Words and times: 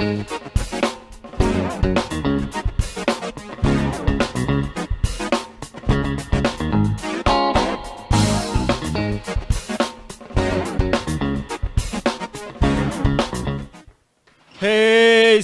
Thank 0.00 0.30
you. 0.30 0.59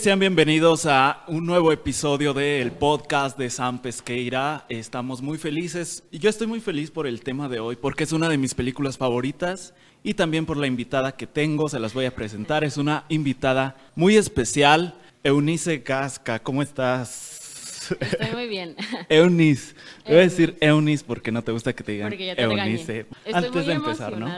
Sean 0.07 0.21
bienvenidos 0.21 0.87
a 0.87 1.25
un 1.27 1.45
nuevo 1.47 1.73
episodio 1.73 2.33
del 2.33 2.71
podcast 2.71 3.37
de 3.37 3.51
Sam 3.51 3.81
Pesqueira. 3.83 4.65
Estamos 4.69 5.21
muy 5.21 5.37
felices 5.37 6.05
y 6.13 6.21
yo 6.21 6.31
estoy 6.31 6.47
muy 6.47 6.61
feliz 6.61 6.93
por 6.93 7.09
el 7.09 7.23
tema 7.23 7.49
de 7.49 7.59
hoy 7.59 7.75
porque 7.75 8.05
es 8.05 8.13
una 8.13 8.29
de 8.29 8.39
mis 8.39 8.55
películas 8.55 8.99
favoritas 8.99 9.75
y 10.05 10.15
también 10.15 10.47
por 10.47 10.59
la 10.59 10.69
invitada 10.69 11.17
que 11.17 11.27
tengo, 11.27 11.69
se 11.69 11.81
las 11.81 11.93
voy 11.93 12.05
a 12.05 12.15
presentar. 12.15 12.63
Es 12.63 12.77
una 12.77 13.05
invitada 13.09 13.75
muy 13.97 14.15
especial, 14.17 14.95
Eunice 15.25 15.83
Casca. 15.83 16.39
¿Cómo 16.39 16.63
estás? 16.63 17.91
Estoy 17.99 18.31
muy 18.33 18.47
bien. 18.47 18.77
Eunice. 19.09 19.75
Voy 20.07 20.19
a 20.19 20.21
decir 20.21 20.57
Eunice 20.61 21.05
porque 21.05 21.33
no 21.33 21.43
te 21.43 21.51
gusta 21.51 21.73
que 21.73 21.83
te 21.83 21.91
digan 21.91 22.11
Porque 22.11 22.27
ya 22.27 22.37
te 22.37 22.43
Eunice. 22.43 22.93
regañé. 22.93 23.07
Estoy 23.25 23.35
Antes 23.35 23.53
muy 23.53 23.65
de 23.65 23.73
empezar, 23.73 24.17
¿no? 24.17 24.33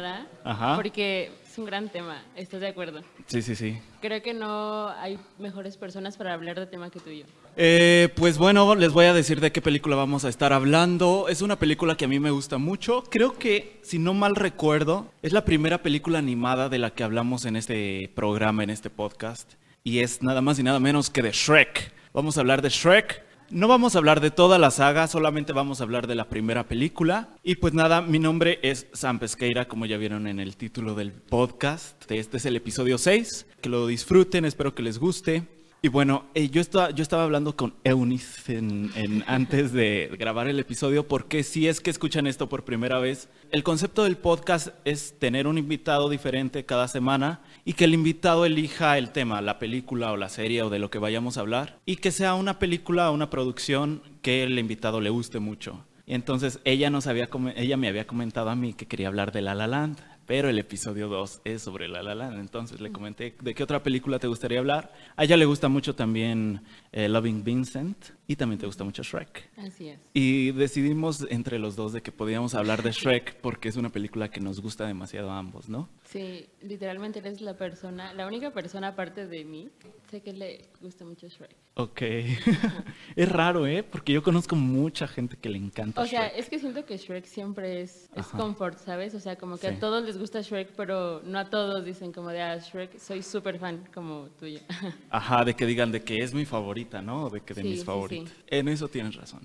Ajá. 0.44 0.76
porque 0.76 1.30
es 1.58 1.60
un 1.60 1.66
gran 1.66 1.88
tema. 1.88 2.22
¿Estás 2.36 2.60
de 2.60 2.68
acuerdo? 2.68 3.02
Sí, 3.26 3.42
sí, 3.42 3.56
sí. 3.56 3.78
Creo 4.00 4.22
que 4.22 4.32
no 4.32 4.88
hay 4.90 5.18
mejores 5.40 5.76
personas 5.76 6.16
para 6.16 6.32
hablar 6.32 6.58
de 6.60 6.66
tema 6.66 6.88
que 6.88 7.00
tú 7.00 7.10
y 7.10 7.20
yo. 7.20 7.24
Eh, 7.56 8.10
pues 8.14 8.38
bueno, 8.38 8.76
les 8.76 8.92
voy 8.92 9.06
a 9.06 9.12
decir 9.12 9.40
de 9.40 9.50
qué 9.50 9.60
película 9.60 9.96
vamos 9.96 10.24
a 10.24 10.28
estar 10.28 10.52
hablando. 10.52 11.26
Es 11.28 11.42
una 11.42 11.58
película 11.58 11.96
que 11.96 12.04
a 12.04 12.08
mí 12.08 12.20
me 12.20 12.30
gusta 12.30 12.58
mucho. 12.58 13.02
Creo 13.10 13.36
que, 13.36 13.80
si 13.82 13.98
no 13.98 14.14
mal 14.14 14.36
recuerdo, 14.36 15.10
es 15.20 15.32
la 15.32 15.44
primera 15.44 15.82
película 15.82 16.20
animada 16.20 16.68
de 16.68 16.78
la 16.78 16.90
que 16.90 17.02
hablamos 17.02 17.44
en 17.44 17.56
este 17.56 18.12
programa, 18.14 18.62
en 18.62 18.70
este 18.70 18.88
podcast. 18.88 19.54
Y 19.82 19.98
es 19.98 20.22
nada 20.22 20.40
más 20.40 20.60
y 20.60 20.62
nada 20.62 20.78
menos 20.78 21.10
que 21.10 21.22
de 21.22 21.32
Shrek. 21.32 21.92
Vamos 22.12 22.36
a 22.36 22.40
hablar 22.40 22.62
de 22.62 22.68
Shrek. 22.68 23.27
No 23.50 23.66
vamos 23.66 23.94
a 23.94 23.98
hablar 23.98 24.20
de 24.20 24.30
toda 24.30 24.58
la 24.58 24.70
saga, 24.70 25.06
solamente 25.08 25.54
vamos 25.54 25.80
a 25.80 25.84
hablar 25.84 26.06
de 26.06 26.14
la 26.14 26.28
primera 26.28 26.68
película. 26.68 27.30
Y 27.42 27.54
pues 27.54 27.72
nada, 27.72 28.02
mi 28.02 28.18
nombre 28.18 28.58
es 28.62 28.88
Sam 28.92 29.18
Pesqueira, 29.18 29.68
como 29.68 29.86
ya 29.86 29.96
vieron 29.96 30.26
en 30.26 30.38
el 30.38 30.58
título 30.58 30.94
del 30.94 31.12
podcast. 31.12 32.10
Este 32.12 32.36
es 32.36 32.44
el 32.44 32.56
episodio 32.56 32.98
6. 32.98 33.46
Que 33.62 33.70
lo 33.70 33.86
disfruten, 33.86 34.44
espero 34.44 34.74
que 34.74 34.82
les 34.82 34.98
guste. 34.98 35.44
Y 35.80 35.86
bueno, 35.88 36.24
eh, 36.34 36.48
yo, 36.50 36.60
estaba, 36.60 36.90
yo 36.90 37.02
estaba 37.02 37.22
hablando 37.22 37.54
con 37.54 37.72
Eunice 37.84 38.56
en- 38.58 39.22
antes 39.28 39.72
de 39.72 40.10
grabar 40.18 40.48
el 40.48 40.58
episodio 40.58 41.06
porque 41.06 41.44
si 41.44 41.68
es 41.68 41.80
que 41.80 41.90
escuchan 41.90 42.26
esto 42.26 42.48
por 42.48 42.64
primera 42.64 42.98
vez, 42.98 43.28
el 43.52 43.62
concepto 43.62 44.02
del 44.02 44.16
podcast 44.16 44.68
es 44.84 45.14
tener 45.20 45.46
un 45.46 45.56
invitado 45.56 46.08
diferente 46.08 46.64
cada 46.66 46.88
semana 46.88 47.42
y 47.64 47.74
que 47.74 47.84
el 47.84 47.94
invitado 47.94 48.44
elija 48.44 48.98
el 48.98 49.10
tema, 49.10 49.40
la 49.40 49.60
película 49.60 50.10
o 50.10 50.16
la 50.16 50.28
serie 50.28 50.62
o 50.62 50.70
de 50.70 50.80
lo 50.80 50.90
que 50.90 50.98
vayamos 50.98 51.36
a 51.36 51.42
hablar 51.42 51.78
y 51.86 51.96
que 51.96 52.10
sea 52.10 52.34
una 52.34 52.58
película 52.58 53.08
o 53.08 53.14
una 53.14 53.30
producción 53.30 54.02
que 54.20 54.42
el 54.42 54.58
invitado 54.58 55.00
le 55.00 55.10
guste 55.10 55.38
mucho. 55.38 55.84
Y 56.06 56.14
entonces 56.14 56.58
ella, 56.64 56.90
nos 56.90 57.06
había, 57.06 57.28
ella 57.54 57.76
me 57.76 57.86
había 57.86 58.06
comentado 58.06 58.50
a 58.50 58.56
mí 58.56 58.72
que 58.72 58.86
quería 58.86 59.06
hablar 59.08 59.30
de 59.30 59.42
La 59.42 59.54
La 59.54 59.68
Land, 59.68 59.98
pero 60.28 60.50
el 60.50 60.58
episodio 60.58 61.08
2 61.08 61.40
es 61.44 61.62
sobre 61.62 61.88
La 61.88 62.02
La 62.02 62.14
Land. 62.14 62.38
Entonces 62.38 62.82
le 62.82 62.92
comenté 62.92 63.34
de 63.40 63.54
qué 63.54 63.62
otra 63.62 63.82
película 63.82 64.18
te 64.18 64.26
gustaría 64.26 64.58
hablar. 64.58 64.92
A 65.16 65.24
ella 65.24 65.38
le 65.38 65.46
gusta 65.46 65.68
mucho 65.68 65.94
también 65.94 66.60
eh, 66.92 67.08
Loving 67.08 67.44
Vincent 67.44 67.96
y 68.26 68.36
también 68.36 68.58
te 68.58 68.66
gusta 68.66 68.84
mucho 68.84 69.02
Shrek. 69.02 69.50
Así 69.56 69.88
es. 69.88 69.98
Y 70.12 70.52
decidimos 70.52 71.26
entre 71.30 71.58
los 71.58 71.76
dos 71.76 71.92
de 71.92 72.02
que 72.02 72.12
podíamos 72.12 72.54
hablar 72.54 72.82
de 72.82 72.92
Shrek 72.92 73.36
porque 73.40 73.68
es 73.68 73.76
una 73.76 73.90
película 73.90 74.30
que 74.30 74.40
nos 74.40 74.60
gusta 74.60 74.86
demasiado 74.86 75.30
a 75.30 75.38
ambos, 75.38 75.68
¿no? 75.68 75.88
Sí, 76.04 76.46
literalmente 76.62 77.18
eres 77.20 77.40
la 77.40 77.54
persona, 77.54 78.12
la 78.14 78.26
única 78.26 78.50
persona 78.52 78.88
aparte 78.88 79.26
de 79.26 79.44
mí, 79.44 79.68
sé 80.10 80.20
que 80.22 80.32
le 80.32 80.64
gusta 80.80 81.04
mucho 81.04 81.28
Shrek. 81.28 81.54
Ok. 81.74 82.02
es 83.16 83.28
raro, 83.30 83.66
¿eh? 83.66 83.82
Porque 83.82 84.12
yo 84.12 84.22
conozco 84.22 84.56
mucha 84.56 85.06
gente 85.06 85.36
que 85.36 85.48
le 85.48 85.58
encanta 85.58 86.00
O 86.00 86.06
sea, 86.06 86.26
es 86.26 86.48
que 86.48 86.58
siento 86.58 86.84
que 86.84 86.96
Shrek 86.96 87.24
siempre 87.24 87.82
es, 87.82 88.10
es 88.16 88.26
comfort, 88.26 88.78
¿sabes? 88.78 89.14
O 89.14 89.20
sea, 89.20 89.36
como 89.36 89.56
que 89.58 89.68
Sí. 89.68 89.74
a 89.74 89.78
todos 89.78 90.04
les 90.04 90.18
gusta 90.18 90.40
Shrek, 90.40 90.70
pero 90.76 91.22
no 91.24 91.38
a 91.38 91.50
todos 91.50 91.84
dicen 91.84 92.12
como 92.12 92.30
de, 92.30 92.42
ah, 92.42 92.58
Shrek, 92.58 92.98
soy 92.98 93.22
súper 93.22 93.58
fan 93.58 93.84
como 93.94 94.28
tuyo. 94.38 94.60
Ajá, 95.10 95.44
de 95.44 95.54
que 95.54 95.66
digan 95.66 95.92
de 95.92 96.02
que 96.02 96.18
es 96.18 96.34
mi 96.34 96.44
favorita, 96.84 97.02
¿no? 97.02 97.30
De 97.30 97.40
que 97.40 97.54
de 97.54 97.62
Sí, 97.62 97.68
mis 97.68 97.80
sí, 97.80 97.84
favoritas. 97.86 98.28
sí. 98.34 98.42
En 98.48 98.68
eso 98.68 98.88
tienes 98.88 99.14
razón. 99.16 99.40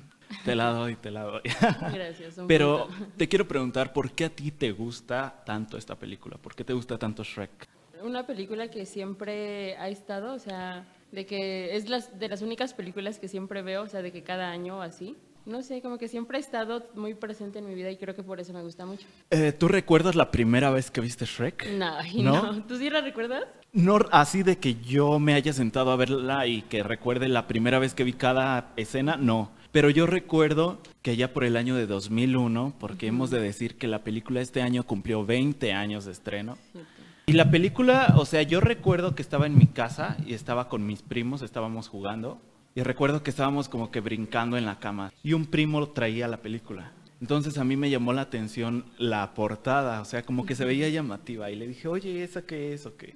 Te 0.45 0.55
la 0.55 0.71
doy, 0.71 0.95
te 0.95 1.11
la 1.11 1.23
doy. 1.23 1.41
Gracias. 1.93 2.37
un 2.37 2.47
Pero 2.47 2.87
punto. 2.87 3.05
te 3.17 3.27
quiero 3.27 3.47
preguntar, 3.47 3.93
¿por 3.93 4.11
qué 4.11 4.25
a 4.25 4.29
ti 4.29 4.51
te 4.51 4.71
gusta 4.71 5.43
tanto 5.45 5.77
esta 5.77 5.95
película? 5.95 6.37
¿Por 6.37 6.55
qué 6.55 6.63
te 6.63 6.73
gusta 6.73 6.97
tanto 6.97 7.23
Shrek? 7.23 7.67
Una 8.03 8.25
película 8.25 8.69
que 8.69 8.85
siempre 8.85 9.77
ha 9.77 9.87
estado, 9.89 10.33
o 10.33 10.39
sea, 10.39 10.85
de 11.11 11.25
que 11.25 11.75
es 11.75 11.87
las, 11.89 12.19
de 12.19 12.27
las 12.27 12.41
únicas 12.41 12.73
películas 12.73 13.19
que 13.19 13.27
siempre 13.27 13.61
veo, 13.61 13.83
o 13.83 13.87
sea, 13.87 14.01
de 14.01 14.11
que 14.11 14.23
cada 14.23 14.49
año 14.49 14.81
así. 14.81 15.15
No 15.45 15.61
sé, 15.61 15.81
como 15.81 15.97
que 15.97 16.07
siempre 16.07 16.37
ha 16.37 16.39
estado 16.39 16.87
muy 16.95 17.15
presente 17.15 17.59
en 17.59 17.67
mi 17.67 17.75
vida 17.75 17.91
y 17.91 17.97
creo 17.97 18.15
que 18.15 18.23
por 18.23 18.39
eso 18.39 18.53
me 18.53 18.61
gusta 18.61 18.85
mucho. 18.85 19.05
Eh, 19.29 19.51
¿Tú 19.51 19.67
recuerdas 19.67 20.15
la 20.15 20.31
primera 20.31 20.69
vez 20.69 20.89
que 20.89 21.01
viste 21.01 21.25
Shrek? 21.25 21.69
No, 21.71 21.97
y 22.13 22.23
¿No? 22.23 22.53
no. 22.53 22.63
¿Tú 22.63 22.77
sí 22.77 22.89
la 22.89 23.01
recuerdas? 23.01 23.43
No 23.73 23.99
así 24.11 24.43
de 24.43 24.57
que 24.57 24.75
yo 24.75 25.19
me 25.19 25.33
haya 25.33 25.51
sentado 25.51 25.91
a 25.91 25.95
verla 25.95 26.47
y 26.47 26.61
que 26.61 26.83
recuerde 26.83 27.27
la 27.27 27.47
primera 27.47 27.79
vez 27.79 27.93
que 27.93 28.03
vi 28.03 28.13
cada 28.13 28.71
escena, 28.77 29.17
no. 29.17 29.51
Pero 29.73 29.89
yo 29.89 30.05
recuerdo 30.05 30.79
que 31.01 31.17
ya 31.17 31.33
por 31.33 31.43
el 31.43 31.57
año 31.57 31.75
de 31.75 31.87
2001, 31.87 32.75
porque 32.79 33.07
hemos 33.07 33.31
de 33.31 33.41
decir 33.41 33.75
que 33.75 33.87
la 33.87 34.03
película 34.03 34.39
este 34.39 34.61
año 34.61 34.83
cumplió 34.83 35.25
20 35.25 35.73
años 35.73 36.05
de 36.05 36.11
estreno. 36.11 36.57
Y 37.25 37.33
la 37.33 37.49
película, 37.49 38.13
o 38.17 38.25
sea, 38.25 38.43
yo 38.43 38.61
recuerdo 38.61 39.15
que 39.15 39.23
estaba 39.23 39.47
en 39.47 39.57
mi 39.57 39.65
casa 39.65 40.17
y 40.27 40.35
estaba 40.35 40.69
con 40.69 40.85
mis 40.85 41.01
primos, 41.01 41.41
estábamos 41.41 41.87
jugando. 41.87 42.39
Y 42.75 42.81
recuerdo 42.81 43.21
que 43.21 43.29
estábamos 43.29 43.69
como 43.69 43.91
que 43.91 43.99
brincando 43.99 44.57
en 44.57 44.65
la 44.65 44.79
cama. 44.79 45.11
Y 45.23 45.33
un 45.33 45.45
primo 45.45 45.89
traía 45.89 46.27
la 46.27 46.37
película. 46.37 46.91
Entonces 47.21 47.57
a 47.57 47.63
mí 47.63 47.77
me 47.77 47.89
llamó 47.89 48.11
la 48.11 48.23
atención 48.23 48.83
la 48.97 49.33
portada, 49.33 50.01
o 50.01 50.05
sea, 50.05 50.23
como 50.23 50.45
que 50.45 50.55
se 50.55 50.65
veía 50.65 50.89
llamativa. 50.89 51.49
Y 51.49 51.55
le 51.55 51.67
dije, 51.67 51.87
oye, 51.87 52.21
¿esa 52.21 52.41
qué 52.41 52.73
es 52.73 52.85
o 52.85 52.97
qué? 52.97 53.15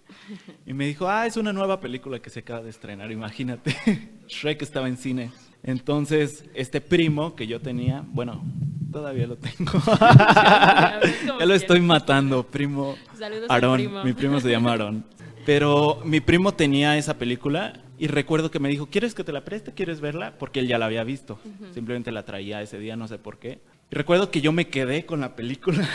Y 0.66 0.74
me 0.74 0.88
dijo, 0.88 1.10
ah, 1.10 1.26
es 1.26 1.36
una 1.36 1.52
nueva 1.52 1.82
película 1.82 2.20
que 2.20 2.30
se 2.30 2.40
acaba 2.40 2.62
de 2.62 2.70
estrenar, 2.70 3.12
imagínate. 3.12 3.76
Shrek 4.30 4.62
estaba 4.62 4.88
en 4.88 4.96
cine. 4.96 5.32
Entonces, 5.62 6.46
este 6.54 6.80
primo 6.80 7.36
que 7.36 7.48
yo 7.48 7.60
tenía, 7.60 8.06
bueno, 8.08 8.46
todavía 8.94 9.28
lo 9.28 9.38
tengo. 9.38 9.72
Ya 11.40 11.46
lo 11.46 11.54
estoy 11.54 11.82
matando, 11.82 12.44
primo. 12.44 12.96
Saludos 13.18 13.50
al 13.50 13.56
Aarón, 13.56 13.76
primo. 13.76 14.04
mi 14.04 14.14
primo 14.14 14.40
se 14.40 14.50
llama 14.50 14.72
Aarón. 14.72 15.06
Pero 15.46 16.02
mi 16.06 16.22
primo 16.22 16.54
tenía 16.54 16.98
esa 16.98 17.18
película 17.18 17.84
y 18.00 18.08
recuerdo 18.08 18.52
que 18.52 18.60
me 18.60 18.70
dijo, 18.70 18.88
¿quieres 18.88 19.16
que 19.16 19.24
te 19.24 19.32
la 19.32 19.44
preste? 19.44 19.74
¿Quieres 19.74 20.02
verla? 20.02 20.34
Porque 20.38 20.60
él 20.60 20.68
ya 20.68 20.78
la 20.78 20.86
había 20.86 21.04
visto. 21.04 21.40
Simplemente 21.74 22.12
la 22.12 22.24
traía 22.24 22.62
ese 22.62 22.78
día, 22.80 22.96
no 22.96 23.08
sé 23.08 23.18
por 23.18 23.38
qué. 23.38 23.60
Y 23.90 23.96
recuerdo 23.96 24.30
que 24.30 24.42
yo 24.42 24.52
me 24.52 24.68
quedé 24.68 25.06
con 25.06 25.22
la 25.22 25.36
película. 25.36 25.88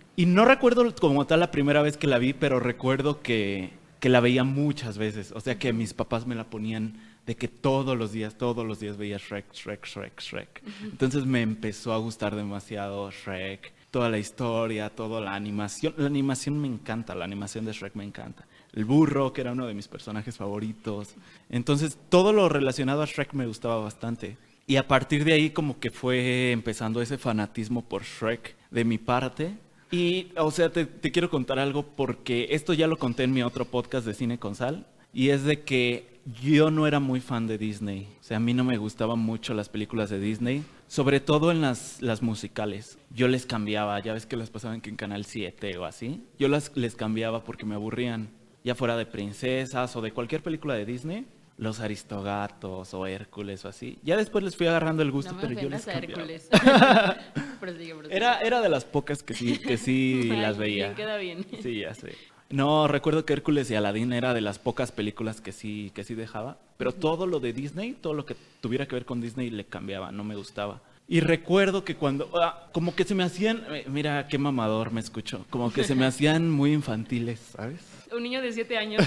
y 0.16 0.26
no 0.26 0.44
recuerdo 0.44 0.94
como 0.94 1.26
tal 1.26 1.40
la 1.40 1.50
primera 1.50 1.82
vez 1.82 1.96
que 1.96 2.06
la 2.06 2.18
vi, 2.18 2.32
pero 2.32 2.60
recuerdo 2.60 3.20
que, 3.20 3.70
que 3.98 4.08
la 4.08 4.20
veía 4.20 4.44
muchas 4.44 4.96
veces. 4.96 5.32
O 5.32 5.40
sea 5.40 5.58
que 5.58 5.72
mis 5.72 5.92
papás 5.92 6.26
me 6.26 6.34
la 6.34 6.44
ponían 6.44 6.94
de 7.26 7.36
que 7.36 7.48
todos 7.48 7.96
los 7.98 8.12
días, 8.12 8.36
todos 8.38 8.66
los 8.66 8.80
días 8.80 8.96
veía 8.96 9.18
Shrek, 9.18 9.52
Shrek, 9.52 9.86
Shrek, 9.86 10.20
Shrek. 10.20 10.62
Entonces 10.82 11.26
me 11.26 11.42
empezó 11.42 11.92
a 11.92 11.98
gustar 11.98 12.34
demasiado 12.34 13.10
Shrek. 13.10 13.72
Toda 13.90 14.08
la 14.08 14.18
historia, 14.18 14.88
toda 14.88 15.20
la 15.20 15.34
animación. 15.34 15.94
La 15.96 16.06
animación 16.06 16.58
me 16.60 16.68
encanta, 16.68 17.14
la 17.14 17.24
animación 17.24 17.64
de 17.64 17.72
Shrek 17.72 17.94
me 17.94 18.04
encanta. 18.04 18.46
El 18.72 18.84
burro, 18.84 19.32
que 19.32 19.40
era 19.40 19.52
uno 19.52 19.66
de 19.66 19.74
mis 19.74 19.88
personajes 19.88 20.36
favoritos. 20.36 21.14
Entonces, 21.48 21.98
todo 22.08 22.32
lo 22.32 22.48
relacionado 22.48 23.02
a 23.02 23.06
Shrek 23.06 23.34
me 23.34 23.46
gustaba 23.46 23.76
bastante. 23.76 24.36
Y 24.66 24.76
a 24.76 24.86
partir 24.86 25.24
de 25.24 25.32
ahí 25.32 25.50
como 25.50 25.80
que 25.80 25.90
fue 25.90 26.52
empezando 26.52 27.02
ese 27.02 27.18
fanatismo 27.18 27.82
por 27.82 28.04
Shrek 28.04 28.56
de 28.70 28.84
mi 28.84 28.98
parte. 28.98 29.56
Y, 29.90 30.28
o 30.36 30.52
sea, 30.52 30.70
te, 30.70 30.86
quiero 30.86 31.28
contar 31.28 31.58
algo 31.58 31.82
porque 31.82 32.46
esto 32.50 32.72
ya 32.72 32.86
lo 32.86 32.96
conté 32.96 33.24
en 33.24 33.32
mi 33.32 33.42
otro 33.42 33.64
podcast 33.64 34.06
de 34.06 34.14
Cine 34.14 34.38
con 34.38 34.54
Sal. 34.54 34.86
Y 35.12 35.30
es 35.30 35.42
de 35.42 35.62
que 35.62 36.20
yo 36.40 36.70
no 36.70 36.86
era 36.86 37.00
muy 37.00 37.20
fan 37.20 37.48
de 37.48 37.58
Disney. 37.58 38.06
O 38.20 38.22
sea, 38.22 38.36
a 38.36 38.40
mí 38.40 38.54
no 38.54 38.62
me 38.62 38.76
gustaban 38.76 39.18
mucho 39.18 39.54
las 39.54 39.68
películas 39.68 40.10
de 40.10 40.20
Disney. 40.20 40.62
Sobre 40.86 41.18
todo 41.18 41.50
en 41.50 41.60
las, 41.60 42.00
las 42.00 42.22
musicales. 42.22 42.98
Yo 43.12 43.26
les 43.26 43.46
cambiaba, 43.46 44.00
ya 44.00 44.12
ves 44.12 44.26
que 44.26 44.36
las 44.36 44.50
pasaban 44.50 44.80
que 44.80 44.90
en 44.90 44.96
Canal 44.96 45.24
7 45.24 45.78
o 45.78 45.84
así. 45.84 46.22
Yo 46.38 46.46
las, 46.46 46.76
les 46.76 46.94
cambiaba 46.94 47.42
porque 47.42 47.66
me 47.66 47.74
aburrían. 47.74 48.28
Ya 48.64 48.74
fuera 48.74 48.96
de 48.96 49.06
princesas 49.06 49.94
o 49.96 50.00
de 50.00 50.12
cualquier 50.12 50.42
película 50.42 50.74
de 50.74 50.84
Disney. 50.84 51.26
Los 51.56 51.80
Aristogatos 51.80 52.94
o 52.94 53.06
Hércules 53.06 53.64
o 53.66 53.68
así. 53.68 53.98
Ya 54.02 54.16
después 54.16 54.42
les 54.42 54.56
fui 54.56 54.66
agarrando 54.66 55.02
el 55.02 55.10
gusto, 55.10 55.32
No 55.32 55.42
me 55.42 55.48
pero 55.48 55.60
yo 55.60 55.68
les 55.68 55.86
a. 55.86 55.92
Hércules. 55.92 56.48
Prosigue, 57.60 57.94
prosigue. 57.94 58.16
Era, 58.16 58.40
era 58.40 58.62
de 58.62 58.70
las 58.70 58.86
pocas 58.86 59.22
que 59.22 59.34
sí, 59.34 59.58
que 59.58 59.76
sí 59.76 60.20
Ay, 60.32 60.40
las 60.40 60.56
veía. 60.56 60.86
bien, 60.86 60.96
queda 60.96 61.16
bien. 61.18 61.46
Sí, 61.62 61.80
ya 61.80 61.94
sé. 61.94 62.14
No, 62.48 62.88
recuerdo 62.88 63.24
que 63.26 63.34
Hércules 63.34 63.70
y 63.70 63.74
Aladín 63.74 64.12
era 64.12 64.32
de 64.34 64.40
las 64.40 64.58
pocas 64.58 64.90
películas 64.90 65.40
que 65.40 65.52
sí, 65.52 65.92
que 65.94 66.02
sí 66.02 66.14
dejaba. 66.14 66.56
Pero 66.78 66.92
todo 66.92 67.26
lo 67.26 67.40
de 67.40 67.52
Disney, 67.52 67.92
todo 67.92 68.14
lo 68.14 68.24
que 68.26 68.34
tuviera 68.60 68.86
que 68.86 68.96
ver 68.96 69.04
con 69.04 69.20
Disney 69.20 69.50
le 69.50 69.64
cambiaba, 69.66 70.10
no 70.10 70.24
me 70.24 70.34
gustaba. 70.34 70.80
Y 71.06 71.20
recuerdo 71.20 71.84
que 71.84 71.96
cuando, 71.96 72.30
ah, 72.40 72.68
como 72.72 72.94
que 72.94 73.04
se 73.04 73.14
me 73.14 73.22
hacían, 73.22 73.64
eh, 73.70 73.84
mira 73.88 74.26
qué 74.28 74.38
mamador 74.38 74.92
me 74.92 75.00
escucho, 75.00 75.44
como 75.50 75.72
que 75.72 75.84
se 75.84 75.94
me 75.94 76.06
hacían 76.06 76.50
muy 76.50 76.72
infantiles, 76.72 77.38
¿sabes? 77.54 77.80
Un 78.12 78.22
niño 78.22 78.42
de 78.42 78.52
siete 78.52 78.76
años. 78.76 79.04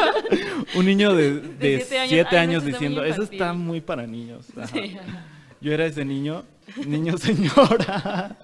Un 0.74 0.86
niño 0.86 1.14
de, 1.14 1.42
siete 1.60 1.98
años, 1.98 2.08
siete 2.08 2.38
"Ay, 2.38 2.46
no, 2.46 2.52
años 2.52 2.62
eso 2.62 2.70
está 2.70 2.78
diciendo, 2.78 3.04
eso 3.04 3.22
está 3.22 3.34
infantil". 3.34 3.64
muy 3.64 3.80
para 3.80 4.06
niños. 4.06 4.46
Sí. 4.72 4.96
Yo 5.60 5.72
era 5.72 5.86
ese 5.86 6.04
niño, 6.04 6.44
niño 6.86 7.16
señora, 7.18 8.36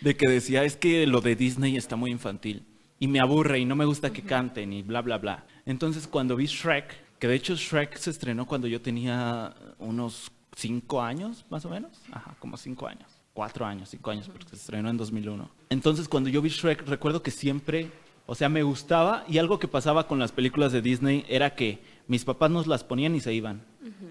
de 0.00 0.16
que 0.16 0.28
decía, 0.28 0.64
es 0.64 0.76
que 0.76 1.06
lo 1.06 1.20
de 1.20 1.34
Disney 1.34 1.76
está 1.76 1.96
muy 1.96 2.10
infantil 2.10 2.64
y 3.00 3.08
me 3.08 3.18
aburre 3.18 3.58
y 3.58 3.64
no 3.64 3.74
me 3.74 3.84
gusta 3.84 4.12
que 4.12 4.22
canten 4.22 4.72
y 4.72 4.82
bla, 4.82 5.02
bla, 5.02 5.18
bla. 5.18 5.44
Entonces 5.66 6.06
cuando 6.06 6.36
vi 6.36 6.46
Shrek, 6.46 7.18
que 7.18 7.26
de 7.26 7.34
hecho 7.34 7.56
Shrek 7.56 7.96
se 7.96 8.10
estrenó 8.10 8.46
cuando 8.46 8.68
yo 8.68 8.80
tenía 8.80 9.54
unos 9.78 10.30
cinco 10.54 11.02
años, 11.02 11.44
más 11.50 11.64
o 11.64 11.68
menos, 11.70 12.00
ajá, 12.12 12.36
como 12.38 12.56
cinco 12.56 12.86
años, 12.86 13.08
cuatro 13.32 13.66
años, 13.66 13.88
cinco 13.88 14.12
años, 14.12 14.28
porque 14.28 14.50
se 14.50 14.54
estrenó 14.54 14.88
en 14.88 14.96
2001. 14.96 15.50
Entonces 15.70 16.06
cuando 16.08 16.30
yo 16.30 16.40
vi 16.40 16.50
Shrek, 16.50 16.86
recuerdo 16.86 17.24
que 17.24 17.32
siempre, 17.32 17.90
o 18.26 18.34
sea, 18.34 18.48
me 18.48 18.62
gustaba 18.62 19.24
y 19.28 19.38
algo 19.38 19.58
que 19.58 19.68
pasaba 19.68 20.06
con 20.06 20.18
las 20.18 20.32
películas 20.32 20.72
de 20.72 20.82
Disney 20.82 21.24
era 21.28 21.54
que 21.54 21.80
mis 22.06 22.24
papás 22.24 22.50
nos 22.50 22.66
las 22.66 22.84
ponían 22.84 23.14
y 23.14 23.20
se 23.20 23.34
iban. 23.34 23.62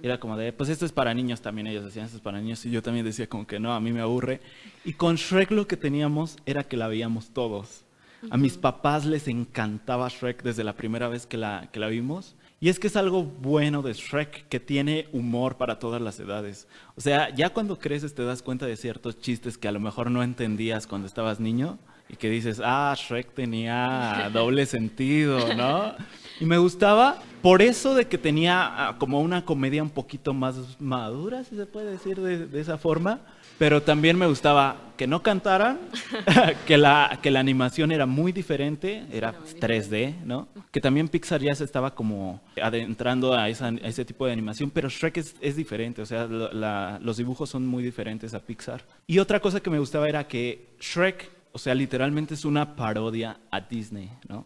Era 0.03 0.19
como 0.19 0.35
de, 0.35 0.51
pues 0.51 0.69
esto 0.69 0.85
es 0.85 0.91
para 0.91 1.13
niños 1.13 1.41
también, 1.41 1.67
ellos 1.67 1.85
decían, 1.85 2.05
esto 2.05 2.17
es 2.17 2.23
para 2.23 2.41
niños, 2.41 2.65
y 2.65 2.71
yo 2.71 2.81
también 2.81 3.05
decía 3.05 3.27
como 3.27 3.47
que 3.47 3.59
no, 3.59 3.73
a 3.73 3.79
mí 3.79 3.91
me 3.91 4.01
aburre. 4.01 4.41
Y 4.83 4.93
con 4.93 5.15
Shrek 5.15 5.51
lo 5.51 5.67
que 5.67 5.77
teníamos 5.77 6.37
era 6.45 6.63
que 6.63 6.77
la 6.77 6.87
veíamos 6.87 7.29
todos. 7.29 7.85
A 8.29 8.37
mis 8.37 8.57
papás 8.57 9.05
les 9.05 9.27
encantaba 9.27 10.07
Shrek 10.09 10.43
desde 10.43 10.63
la 10.63 10.73
primera 10.73 11.07
vez 11.07 11.25
que 11.25 11.37
la, 11.37 11.69
que 11.71 11.79
la 11.79 11.87
vimos. 11.87 12.35
Y 12.59 12.69
es 12.69 12.79
que 12.79 12.87
es 12.87 12.95
algo 12.95 13.23
bueno 13.23 13.81
de 13.81 13.93
Shrek, 13.93 14.47
que 14.47 14.59
tiene 14.59 15.07
humor 15.13 15.57
para 15.57 15.79
todas 15.79 16.01
las 16.01 16.19
edades. 16.19 16.67
O 16.95 17.01
sea, 17.01 17.33
ya 17.33 17.49
cuando 17.49 17.79
creces 17.79 18.13
te 18.13 18.23
das 18.23 18.43
cuenta 18.43 18.67
de 18.67 18.77
ciertos 18.77 19.19
chistes 19.19 19.57
que 19.57 19.67
a 19.67 19.71
lo 19.71 19.79
mejor 19.79 20.11
no 20.11 20.21
entendías 20.21 20.85
cuando 20.85 21.07
estabas 21.07 21.39
niño 21.39 21.79
y 22.11 22.15
que 22.17 22.29
dices, 22.29 22.61
ah, 22.63 22.93
Shrek 22.97 23.33
tenía 23.33 24.29
doble 24.33 24.65
sentido, 24.65 25.53
¿no? 25.55 25.93
Y 26.39 26.45
me 26.45 26.57
gustaba 26.57 27.17
por 27.41 27.61
eso 27.61 27.95
de 27.95 28.05
que 28.07 28.17
tenía 28.17 28.87
ah, 28.89 28.95
como 28.97 29.21
una 29.21 29.45
comedia 29.45 29.81
un 29.83 29.89
poquito 29.89 30.33
más 30.33 30.55
madura, 30.79 31.43
si 31.43 31.55
se 31.55 31.65
puede 31.65 31.91
decir 31.91 32.19
de, 32.19 32.47
de 32.47 32.59
esa 32.61 32.77
forma. 32.77 33.19
Pero 33.57 33.83
también 33.83 34.17
me 34.17 34.25
gustaba 34.25 34.75
que 34.97 35.05
no 35.05 35.21
cantaran, 35.21 35.77
que, 36.67 36.79
la, 36.79 37.19
que 37.21 37.29
la 37.29 37.39
animación 37.39 37.91
era 37.91 38.07
muy 38.07 38.31
diferente, 38.31 39.05
era 39.11 39.29
Era 39.29 39.39
muy 39.39 39.49
3D, 39.59 40.15
¿no? 40.25 40.47
Que 40.71 40.81
también 40.81 41.07
Pixar 41.07 41.41
ya 41.41 41.53
se 41.53 41.63
estaba 41.63 41.93
como 41.93 42.41
adentrando 42.59 43.35
a, 43.35 43.49
esa- 43.49 43.67
a 43.67 43.87
ese 43.87 44.03
tipo 44.03 44.25
de 44.25 44.31
animación, 44.33 44.71
pero 44.71 44.89
Shrek 44.89 45.17
es, 45.17 45.35
es 45.41 45.55
diferente, 45.55 46.01
o 46.01 46.05
sea, 46.07 46.25
la- 46.25 46.97
los 47.03 47.17
dibujos 47.17 47.51
son 47.51 47.67
muy 47.67 47.83
diferentes 47.83 48.33
a 48.33 48.39
Pixar. 48.39 48.81
Y 49.05 49.19
otra 49.19 49.39
cosa 49.39 49.59
que 49.59 49.69
me 49.69 49.77
gustaba 49.77 50.09
era 50.09 50.27
que 50.27 50.69
Shrek, 50.79 51.29
o 51.51 51.59
sea, 51.59 51.75
literalmente 51.75 52.33
es 52.33 52.45
una 52.45 52.75
parodia 52.75 53.39
a 53.51 53.61
Disney, 53.61 54.11
¿no? 54.27 54.45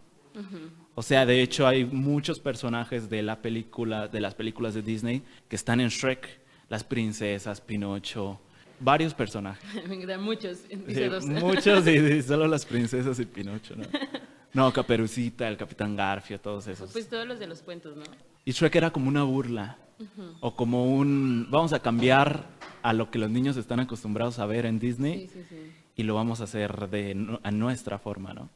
O 0.96 1.02
sea, 1.02 1.26
de 1.26 1.42
hecho 1.42 1.66
hay 1.68 1.86
muchos 1.86 2.40
personajes 2.40 3.10
de 3.10 3.22
la 3.24 3.42
película, 3.42 4.08
de 4.08 4.20
las 4.20 4.36
películas 4.36 4.74
de 4.74 4.82
Disney 4.82 5.24
que 5.48 5.56
están 5.56 5.80
en 5.80 5.90
Shrek, 5.90 6.42
las 6.70 6.84
princesas, 6.84 7.62
Pinocho, 7.62 8.40
varios 8.80 9.14
personajes. 9.14 9.64
Me 9.88 9.96
encantan 9.96 10.24
muchos. 10.24 10.68
Dice 10.70 11.10
dos. 11.10 11.26
muchos 11.28 11.88
y, 11.88 11.92
y 11.92 12.22
solo 12.22 12.48
las 12.48 12.66
princesas 12.68 13.20
y 13.20 13.26
Pinocho, 13.26 13.76
¿no? 13.76 13.86
No, 14.54 14.72
Caperucita, 14.72 15.48
el 15.48 15.58
Capitán 15.58 15.96
Garfio, 15.96 16.40
todos 16.40 16.68
esos. 16.68 16.92
Pues 16.92 17.10
todos 17.10 17.28
los 17.28 17.40
de 17.40 17.48
los 17.48 17.62
cuentos, 17.62 17.96
¿no? 17.98 18.04
Y 18.46 18.52
Shrek 18.52 18.76
era 18.76 18.92
como 18.92 19.10
una 19.10 19.24
burla 19.24 19.78
o 20.42 20.56
como 20.56 20.94
un 20.94 21.48
vamos 21.50 21.74
a 21.74 21.80
cambiar 21.80 22.48
a 22.82 22.94
lo 22.94 23.10
que 23.10 23.18
los 23.18 23.30
niños 23.30 23.58
están 23.58 23.80
acostumbrados 23.80 24.40
a 24.40 24.46
ver 24.46 24.66
en 24.66 24.78
Disney 24.78 25.28
Sí, 25.28 25.34
sí, 25.34 25.46
sí. 25.50 25.72
Y 25.96 26.04
lo 26.04 26.16
vamos 26.16 26.42
a 26.42 26.46
hacer 26.46 26.90
de 26.90 27.40
a 27.44 27.52
nuestra 27.52 27.98
forma, 27.98 28.34
¿no? 28.34 28.50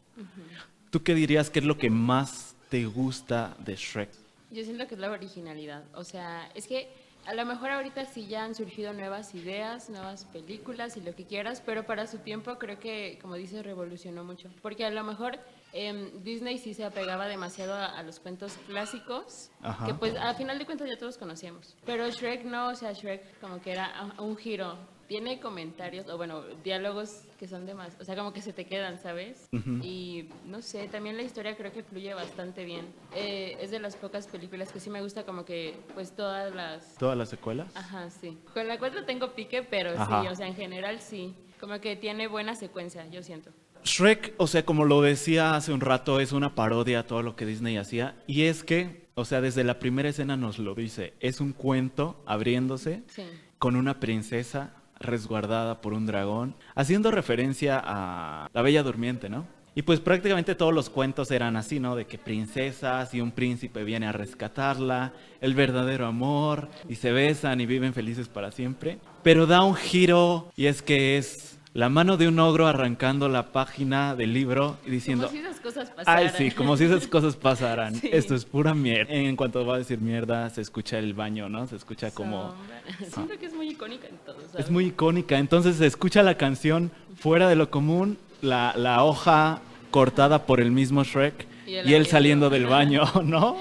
¿Tú 0.90 1.04
qué 1.04 1.14
dirías 1.14 1.50
que 1.50 1.60
es 1.60 1.66
lo 1.66 1.78
que 1.78 1.90
más 1.90 2.56
te 2.70 2.86
gusta 2.86 3.56
de 3.60 3.76
Shrek? 3.76 4.10
Yo 4.52 4.64
siento 4.64 4.88
que 4.88 4.96
es 4.96 5.00
la 5.00 5.12
originalidad. 5.12 5.84
O 5.94 6.04
sea, 6.04 6.50
es 6.56 6.68
que 6.68 6.90
a 7.26 7.34
lo 7.34 7.46
mejor 7.46 7.70
ahorita 7.70 8.06
sí 8.06 8.28
ya 8.28 8.44
han 8.44 8.56
surgido 8.56 8.94
nuevas 8.94 9.36
ideas, 9.36 9.90
nuevas 9.90 10.26
películas 10.26 10.98
y 10.98 11.02
lo 11.02 11.16
que 11.16 11.26
quieras, 11.26 11.62
pero 11.64 11.86
para 11.86 12.08
su 12.08 12.18
tiempo 12.18 12.58
creo 12.58 12.80
que, 12.80 13.20
como 13.22 13.36
dices, 13.36 13.64
revolucionó 13.64 14.24
mucho. 14.24 14.50
Porque 14.62 14.86
a 14.86 14.90
lo 14.90 15.04
mejor 15.04 15.40
em, 15.74 16.24
Disney 16.24 16.58
sí 16.58 16.74
se 16.74 16.84
apegaba 16.86 17.28
demasiado 17.28 17.74
a, 17.74 17.86
a 17.86 18.04
los 18.04 18.20
cuentos 18.20 18.54
clásicos, 18.68 19.52
Ajá. 19.62 19.86
que 19.86 19.94
pues 19.94 20.16
a 20.16 20.34
final 20.36 20.58
de 20.60 20.66
cuentas 20.66 20.88
ya 20.90 20.98
todos 20.98 21.18
conocíamos. 21.18 21.76
Pero 21.86 22.10
Shrek 22.10 22.44
no, 22.46 22.70
o 22.70 22.76
sea, 22.76 22.94
Shrek 22.94 23.40
como 23.40 23.62
que 23.62 23.72
era 23.72 24.14
un 24.18 24.36
giro. 24.38 24.76
Tiene 25.08 25.40
comentarios, 25.40 26.08
o 26.08 26.18
bueno, 26.18 26.44
diálogos 26.64 27.24
que 27.40 27.48
son 27.48 27.66
de 27.66 27.74
más, 27.74 27.98
o 28.00 28.04
sea, 28.06 28.16
como 28.16 28.32
que 28.32 28.44
se 28.44 28.54
te 28.54 28.66
quedan, 28.66 29.00
¿sabes? 29.00 29.50
Y 29.82 30.30
no 30.46 30.62
sé, 30.62 30.88
también 30.88 31.18
la 31.18 31.24
historia 31.24 31.58
creo 31.58 31.72
que 31.72 31.82
fluye 31.82 32.14
bastante 32.14 32.64
bien. 32.64 32.86
Eh, 33.16 33.58
es 33.60 33.72
de 33.72 33.80
las 33.80 33.96
pocas 33.96 34.28
películas 34.28 34.72
que 34.72 34.80
sí 34.80 34.92
me 34.92 35.02
gusta 35.02 35.24
como 35.26 35.46
que, 35.46 35.76
pues 35.96 36.12
todas 36.16 36.54
las... 36.54 36.94
¿Todas 37.00 37.18
las 37.18 37.28
secuelas? 37.30 37.76
Ajá, 37.76 38.12
sí. 38.12 38.38
Con 38.54 38.68
la 38.68 38.78
4 38.78 39.04
tengo 39.06 39.34
pique, 39.34 39.64
pero 39.64 40.00
Ajá. 40.00 40.22
sí, 40.22 40.28
o 40.28 40.36
sea, 40.36 40.46
en 40.46 40.56
general 40.56 41.00
sí. 41.00 41.34
Como 41.60 41.80
que 41.82 41.96
tiene 41.96 42.28
buena 42.28 42.54
secuencia, 42.54 43.08
yo 43.08 43.24
siento. 43.24 43.50
Shrek, 43.84 44.34
o 44.38 44.48
sea, 44.48 44.66
como 44.66 44.86
lo 44.86 45.02
decía 45.02 45.56
hace 45.56 45.72
un 45.74 45.82
rato, 45.82 46.20
es 46.20 46.32
una 46.32 46.56
parodia 46.56 47.00
a 47.00 47.04
todo 47.08 47.24
lo 47.24 47.36
que 47.36 47.46
Disney 47.46 47.78
hacía. 47.78 48.16
Y 48.28 48.44
es 48.44 48.64
que, 48.64 49.08
o 49.16 49.26
sea, 49.26 49.42
desde 49.42 49.64
la 49.64 49.80
primera 49.80 50.10
escena 50.10 50.38
nos 50.38 50.60
lo 50.60 50.76
dice. 50.76 51.14
Es 51.20 51.40
un 51.42 51.54
cuento 51.54 52.22
abriéndose 52.26 53.04
Sí. 53.08 53.24
con 53.58 53.76
una 53.76 54.00
princesa 54.00 54.74
resguardada 55.00 55.82
por 55.82 55.94
un 55.94 56.06
dragón, 56.06 56.56
haciendo 56.76 57.10
referencia 57.12 57.82
a 57.84 58.50
la 58.54 58.62
Bella 58.62 58.84
Durmiente, 58.84 59.30
¿no? 59.30 59.48
Y 59.76 59.84
pues 59.84 60.02
prácticamente 60.02 60.56
todos 60.56 60.74
los 60.74 60.90
cuentos 60.90 61.32
eran 61.32 61.56
así, 61.56 61.80
¿no? 61.80 61.96
De 61.96 62.06
que 62.06 62.18
princesas 62.18 63.14
y 63.14 63.22
un 63.22 63.32
príncipe 63.32 63.84
viene 63.86 64.08
a 64.08 64.12
rescatarla, 64.12 65.14
el 65.40 65.54
verdadero 65.54 66.06
amor, 66.06 66.68
y 66.90 66.96
se 66.96 67.14
besan 67.14 67.62
y 67.62 67.66
viven 67.66 67.94
felices 67.94 68.28
para 68.28 68.52
siempre. 68.52 68.98
Pero 69.24 69.46
da 69.46 69.64
un 69.64 69.76
giro 69.76 70.52
y 70.58 70.66
es 70.66 70.82
que 70.82 71.18
es 71.18 71.59
la 71.74 71.88
mano 71.90 72.18
de 72.18 72.28
un 72.28 72.40
ogro 72.40 72.68
arrancando 72.68 73.30
la 73.30 73.52
página 73.52 74.16
del 74.16 74.34
libro 74.34 74.78
y 74.86 74.90
diciendo, 74.90 75.28
Como 75.28 75.40
si 75.40 75.46
esas 75.46 75.60
cosas 75.60 75.90
pasaran. 75.92 76.24
Ay, 76.24 76.32
sí, 76.36 76.52
como 76.52 76.78
si 76.78 76.86
esas 76.86 77.08
cosas 77.08 77.36
pasaran. 77.36 77.96
Sí. 78.00 78.10
Esto 78.12 78.34
es 78.34 78.46
pura 78.46 78.74
mierda. 78.74 79.14
En 79.14 79.36
cuanto 79.36 79.66
va 79.66 79.76
a 79.76 79.78
decir 79.78 80.00
mierda, 80.00 80.50
se 80.50 80.62
escucha 80.62 80.98
el 80.98 81.14
baño, 81.14 81.50
¿no? 81.50 81.68
Se 81.68 81.76
escucha 81.76 82.12
como... 82.12 82.52
Sombra. 82.52 82.82
Siento 83.12 83.40
que 83.40 83.46
es 83.46 83.54
muy 83.54 83.70
icónica 83.70 84.08
en 84.08 84.18
todo, 84.26 84.38
¿sabes? 84.52 84.66
Es 84.66 84.72
muy 84.72 84.86
icónica. 84.88 85.38
Entonces 85.38 85.76
se 85.76 85.86
escucha 85.86 86.24
la 86.24 86.38
canción 86.38 86.92
fuera 87.16 87.48
de 87.50 87.56
lo 87.56 87.70
común, 87.70 88.18
la, 88.42 88.74
la 88.78 89.04
hoja 89.04 89.62
cortada 89.92 90.46
por 90.46 90.62
el 90.62 90.72
mismo 90.72 91.04
Shrek 91.04 91.48
Y 91.68 91.90
y 91.90 91.94
él 91.94 92.06
saliendo 92.08 92.50
del 92.50 92.66
baño, 92.68 93.04
¿no? 93.24 93.58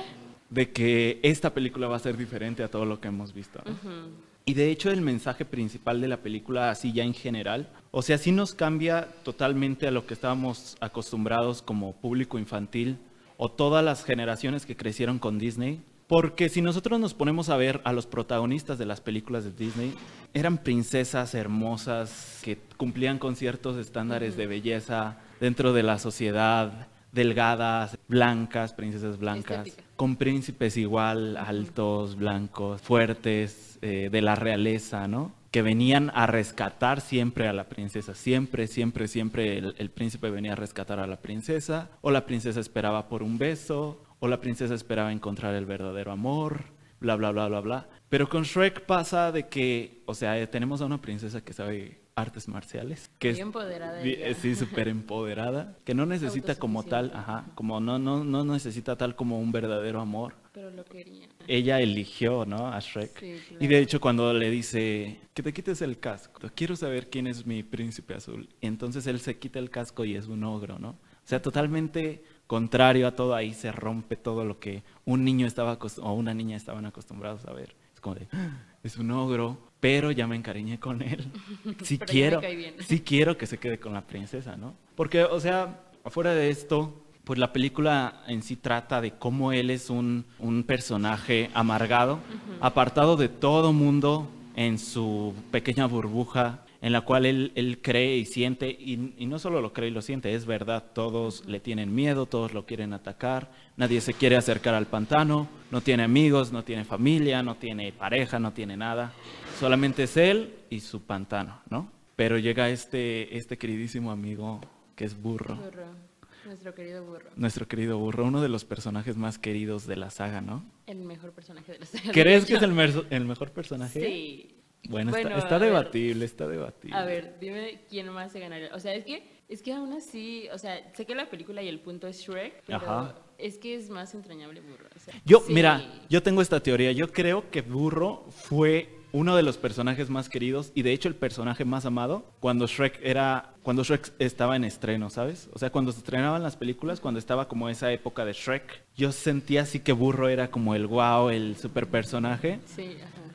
De 0.51 0.71
que 0.71 1.21
esta 1.23 1.53
película 1.53 1.89
va 1.89 1.97
a 1.97 2.01
ser 2.01 2.17
diferente 2.17 2.63
a 2.63 2.69
todo 2.69 2.85
lo 2.85 3.01
que 3.01 3.09
hemos 3.09 3.35
visto. 3.35 3.61
¿no? 3.65 4.28
Y 4.49 4.55
de 4.55 4.71
hecho 4.71 4.91
el 4.91 5.03
mensaje 5.03 5.45
principal 5.45 6.01
de 6.01 6.09
la 6.09 6.23
película, 6.23 6.71
así 6.71 6.95
ya 6.95 7.05
en 7.05 7.13
general, 7.13 7.69
o 7.91 8.01
sea, 8.01 8.17
sí 8.17 8.33
nos 8.33 8.55
cambia 8.55 9.07
totalmente 9.23 9.87
a 9.87 9.91
lo 9.91 10.07
que 10.07 10.15
estábamos 10.15 10.79
acostumbrados 10.81 11.61
como 11.61 11.93
público 11.93 12.39
infantil 12.39 12.97
o 13.37 13.51
todas 13.51 13.85
las 13.85 14.05
generaciones 14.05 14.65
que 14.65 14.75
crecieron 14.75 15.19
con 15.19 15.39
Disney. 15.39 15.83
Porque 16.07 16.49
si 16.49 16.63
nosotros 16.63 16.99
nos 16.99 17.13
ponemos 17.13 17.51
a 17.51 17.59
ver 17.59 17.83
a 17.85 17.93
los 17.93 18.07
protagonistas 18.07 18.79
de 18.79 18.87
las 18.87 19.03
películas 19.03 19.45
de 19.45 19.53
Disney, 19.53 19.93
eran 20.33 20.57
princesas 20.57 21.35
hermosas 21.35 22.41
que 22.43 22.57
cumplían 22.79 23.19
con 23.19 23.37
ciertos 23.37 23.77
estándares 23.77 24.39
de 24.39 24.47
belleza 24.47 25.19
dentro 25.41 25.75
de 25.75 25.83
la 25.83 25.99
sociedad, 25.99 26.89
delgadas, 27.13 27.99
blancas, 28.09 28.73
princesas 28.73 29.19
blancas, 29.19 29.67
Estética. 29.67 29.88
Con 29.99 30.15
príncipes 30.15 30.77
igual, 30.77 31.37
altos, 31.37 32.15
blancos, 32.15 32.81
fuertes, 32.81 33.81
eh, 33.83 34.11
de 34.13 34.23
la 34.23 34.37
realeza, 34.37 35.09
¿no? 35.09 35.33
Que 35.51 35.61
venían 35.61 36.13
a 36.15 36.29
rescatar 36.29 37.01
siempre 37.01 37.49
a 37.49 37.53
la 37.53 37.69
princesa. 37.69 38.15
Siempre, 38.15 38.69
siempre, 38.69 39.09
siempre 39.09 39.59
el, 39.59 39.75
el 39.77 39.91
príncipe 39.91 40.31
venía 40.31 40.53
a 40.53 40.55
rescatar 40.55 41.01
a 41.01 41.09
la 41.09 41.17
princesa, 41.17 41.91
o 42.01 42.13
la 42.13 42.27
princesa 42.27 42.61
esperaba 42.61 43.09
por 43.09 43.25
un 43.25 43.39
beso, 43.39 44.05
o 44.21 44.29
la 44.29 44.41
princesa 44.41 44.73
esperaba 44.73 45.11
encontrar 45.11 45.57
el 45.57 45.67
verdadero 45.67 46.13
amor, 46.13 46.67
bla, 47.01 47.17
bla, 47.17 47.33
bla, 47.33 47.49
bla, 47.49 47.61
bla. 47.61 47.89
Pero 48.09 48.29
con 48.29 48.45
Shrek 48.45 48.87
pasa 48.87 49.33
de 49.33 49.49
que, 49.49 50.05
o 50.07 50.15
sea, 50.15 50.39
eh, 50.39 50.47
tenemos 50.47 50.81
a 50.81 50.87
una 50.87 51.01
princesa 51.01 51.41
que 51.41 51.53
sabe 51.53 52.03
artes 52.19 52.49
marciales, 52.49 53.11
que 53.19 53.29
Muy 53.29 53.35
es 53.35 53.41
empoderada 53.41 54.03
ella. 54.03 54.35
sí, 54.35 54.55
súper 54.55 54.89
empoderada, 54.89 55.77
que 55.85 55.95
no 55.95 56.07
necesita 56.07 56.57
como 56.57 56.83
tal, 56.83 57.13
ajá, 57.15 57.47
como 57.55 57.81
no, 57.81 57.99
no, 57.99 58.25
no 58.25 58.45
necesita 58.45 58.97
tal 58.97 59.15
como 59.17 59.39
un 59.39 59.53
verdadero 59.53 60.01
amor. 60.01 60.35
Pero 60.53 60.71
lo 60.71 60.85
quería. 60.85 61.29
Ella 61.47 61.81
eligió, 61.81 62.45
¿no? 62.45 62.69
A 62.69 62.81
Shrek. 62.81 63.21
Sí, 63.21 63.27
Y 63.27 63.39
claro. 63.57 63.69
de 63.69 63.79
hecho 63.81 64.01
cuando 64.01 64.33
le 64.33 64.51
dice, 64.51 65.21
que 65.35 65.43
te 65.43 65.53
quites 65.53 65.81
el 65.83 65.99
casco, 66.01 66.41
quiero 66.55 66.75
saber 66.77 67.09
quién 67.11 67.27
es 67.27 67.47
mi 67.47 67.63
príncipe 67.63 68.15
azul. 68.15 68.49
Y 68.61 68.67
entonces 68.67 69.07
él 69.07 69.21
se 69.21 69.39
quita 69.39 69.59
el 69.61 69.71
casco 69.71 70.05
y 70.05 70.17
es 70.17 70.27
un 70.27 70.43
ogro, 70.45 70.79
¿no? 70.79 70.91
O 70.91 71.29
sea, 71.29 71.41
totalmente 71.43 72.23
contrario 72.47 73.07
a 73.07 73.15
todo, 73.15 73.35
ahí 73.35 73.53
se 73.55 73.71
rompe 73.71 74.17
todo 74.17 74.45
lo 74.45 74.59
que 74.59 74.83
un 75.05 75.25
niño 75.25 75.47
estaba 75.47 75.79
o 76.03 76.13
una 76.15 76.33
niña 76.35 76.57
estaban 76.57 76.87
acostumbrados 76.87 77.45
a 77.47 77.53
ver. 77.53 77.77
Es 77.95 78.01
como 78.01 78.15
de, 78.15 78.29
"Ah, 78.33 78.65
es 78.83 78.97
un 78.97 79.11
ogro, 79.11 79.68
pero 79.81 80.11
ya 80.11 80.27
me 80.27 80.37
encariñé 80.37 80.79
con 80.79 81.03
él. 81.03 81.31
Sí 81.83 81.99
me 81.99 82.07
quiero, 82.07 82.41
sí 82.87 83.01
quiero 83.01 83.37
que 83.37 83.47
se 83.47 83.59
quede 83.59 83.79
con 83.79 83.93
la 83.93 84.03
princesa, 84.03 84.57
¿no? 84.57 84.75
Porque, 84.95 85.23
o 85.25 85.41
sea, 85.41 85.81
afuera 86.05 86.35
de 86.35 86.51
esto, 86.51 87.03
pues 87.25 87.39
la 87.39 87.53
película 87.53 88.23
en 88.27 88.43
sí 88.43 88.57
trata 88.57 89.01
de 89.01 89.13
cómo 89.13 89.53
él 89.53 89.71
es 89.71 89.91
un, 89.91 90.25
un 90.39 90.63
personaje 90.63 91.51
amargado, 91.55 92.21
apartado 92.61 93.17
de 93.17 93.29
todo 93.29 93.73
mundo 93.73 94.29
en 94.57 94.79
su 94.79 95.35
pequeña 95.51 95.87
burbuja 95.87 96.65
en 96.81 96.93
la 96.93 97.01
cual 97.01 97.27
él, 97.27 97.53
él 97.55 97.81
cree 97.83 98.17
y 98.17 98.25
siente, 98.25 98.69
y, 98.69 99.15
y 99.17 99.27
no 99.27 99.39
solo 99.39 99.61
lo 99.61 99.73
cree 99.73 99.89
y 99.89 99.93
lo 99.93 100.03
siente, 100.03 100.35
es 100.35 100.47
verdad, 100.47 100.85
todos 100.93 101.45
le 101.47 101.61
tienen 101.61 101.95
miedo, 101.95 102.27
todos 102.27 102.55
lo 102.55 102.67
quieren 102.67 102.93
atacar, 102.93 103.51
nadie 103.77 104.01
se 104.01 104.15
quiere 104.15 104.37
acercar 104.37 104.75
al 104.75 104.87
pantano, 104.87 105.49
no 105.71 105.81
tiene 105.81 106.05
amigos, 106.05 106.53
no 106.53 106.63
tiene 106.63 106.85
familia, 106.85 107.43
no 107.43 107.57
tiene 107.57 107.93
pareja, 107.93 108.39
no 108.39 108.53
tiene 108.53 108.77
nada, 108.77 109.13
solamente 109.59 110.05
es 110.05 110.17
él 110.17 110.55
y 110.71 110.81
su 110.81 111.03
pantano, 111.03 111.61
¿no? 111.69 111.91
Pero 112.15 112.39
llega 112.39 112.69
este, 112.71 113.37
este 113.37 113.59
queridísimo 113.59 114.11
amigo 114.11 114.61
que 114.95 115.05
es 115.05 115.21
Burro, 115.21 115.57
Burro. 115.57 116.09
Nuestro 116.45 116.75
querido 116.75 117.05
burro. 117.05 117.31
nuestro 117.37 117.69
querido 117.69 117.99
Burro, 117.99 118.25
uno 118.25 118.41
de 118.41 118.49
los 118.49 118.65
personajes 118.65 119.19
más 119.19 119.39
queridos 119.39 119.87
de 119.87 119.97
la 119.97 120.09
saga, 120.09 120.41
¿no? 120.41 120.65
El 120.87 121.05
mejor 121.05 121.33
personaje 121.33 121.73
de 121.73 121.81
la 121.81 121.87
saga. 121.87 122.11
¿Crees 122.11 122.47
que 122.47 122.55
es 122.55 122.63
el, 122.63 123.07
el 123.11 123.25
mejor 123.27 123.51
personaje? 123.51 124.01
Sí. 124.01 124.58
Bueno, 124.89 125.11
Bueno, 125.11 125.29
está, 125.29 125.39
está 125.41 125.57
a 125.57 125.59
ver. 125.59 125.69
debatible, 125.69 126.25
está 126.25 126.49
debatible. 126.49 126.97
A 126.97 127.05
ver, 127.05 127.37
dime 127.41 127.81
quién 127.89 128.09
más 128.11 128.33
se 128.33 128.41
ganaría. 128.41 128.75
O 128.75 128.79
sea, 128.81 128.95
es 128.95 129.05
que, 129.05 129.23
es 129.49 129.63
que 129.63 129.73
aún 129.73 129.93
así, 129.93 130.49
o 130.53 130.59
sea, 130.59 130.93
sé 130.95 131.05
que 131.05 131.15
la 131.15 131.29
película 131.29 131.63
y 131.63 131.69
el 131.69 131.81
punto 131.81 132.07
es 132.07 132.21
Shrek, 132.21 132.63
pero 132.67 132.79
Ajá. 132.79 133.15
es 133.39 133.59
que 133.59 133.75
es 133.75 133.91
más 133.91 134.15
entrañable 134.15 134.61
burro. 134.61 134.87
o 134.95 134.99
sea, 134.99 135.15
Yo, 135.27 135.43
sí. 135.47 135.53
mira, 135.53 135.83
yo 136.09 136.23
tengo 136.23 136.41
esta 136.43 136.61
teoría. 136.61 136.93
Yo 136.93 137.13
creo 137.13 137.51
que 137.51 137.61
Burro 137.63 138.25
fue 138.31 138.89
uno 139.11 139.35
de 139.37 139.43
los 139.43 139.57
personajes 139.57 140.11
más 140.11 140.29
queridos 140.29 140.71
y 140.75 140.83
de 140.83 140.93
hecho 140.93 141.09
el 141.09 141.15
personaje 141.15 141.65
más 141.65 141.87
amado 141.87 142.27
cuando 142.41 142.67
Shrek 142.67 143.01
era 143.03 143.55
cuando 143.63 143.83
Shrek 143.83 144.13
estaba 144.19 144.55
en 144.55 144.65
estreno, 144.65 145.09
¿sabes? 145.09 145.49
O 145.55 145.59
sea, 145.59 145.71
cuando 145.71 145.93
se 145.93 145.99
estrenaban 146.01 146.43
las 146.43 146.57
películas, 146.57 147.01
cuando 147.01 147.19
estaba 147.19 147.49
como 147.49 147.69
esa 147.71 147.91
época 147.91 148.25
de 148.27 148.33
Shrek, 148.35 148.83
yo 148.97 149.13
sentía 149.13 149.63
así 149.63 149.81
que 149.81 149.93
Burro 149.93 150.29
era 150.29 150.51
como 150.51 150.75
el 150.75 150.87
wow, 150.87 151.31
el 151.31 151.57
super 151.57 151.87
personaje. 151.89 152.61
Sí, 152.67 152.97
ajá. 153.03 153.28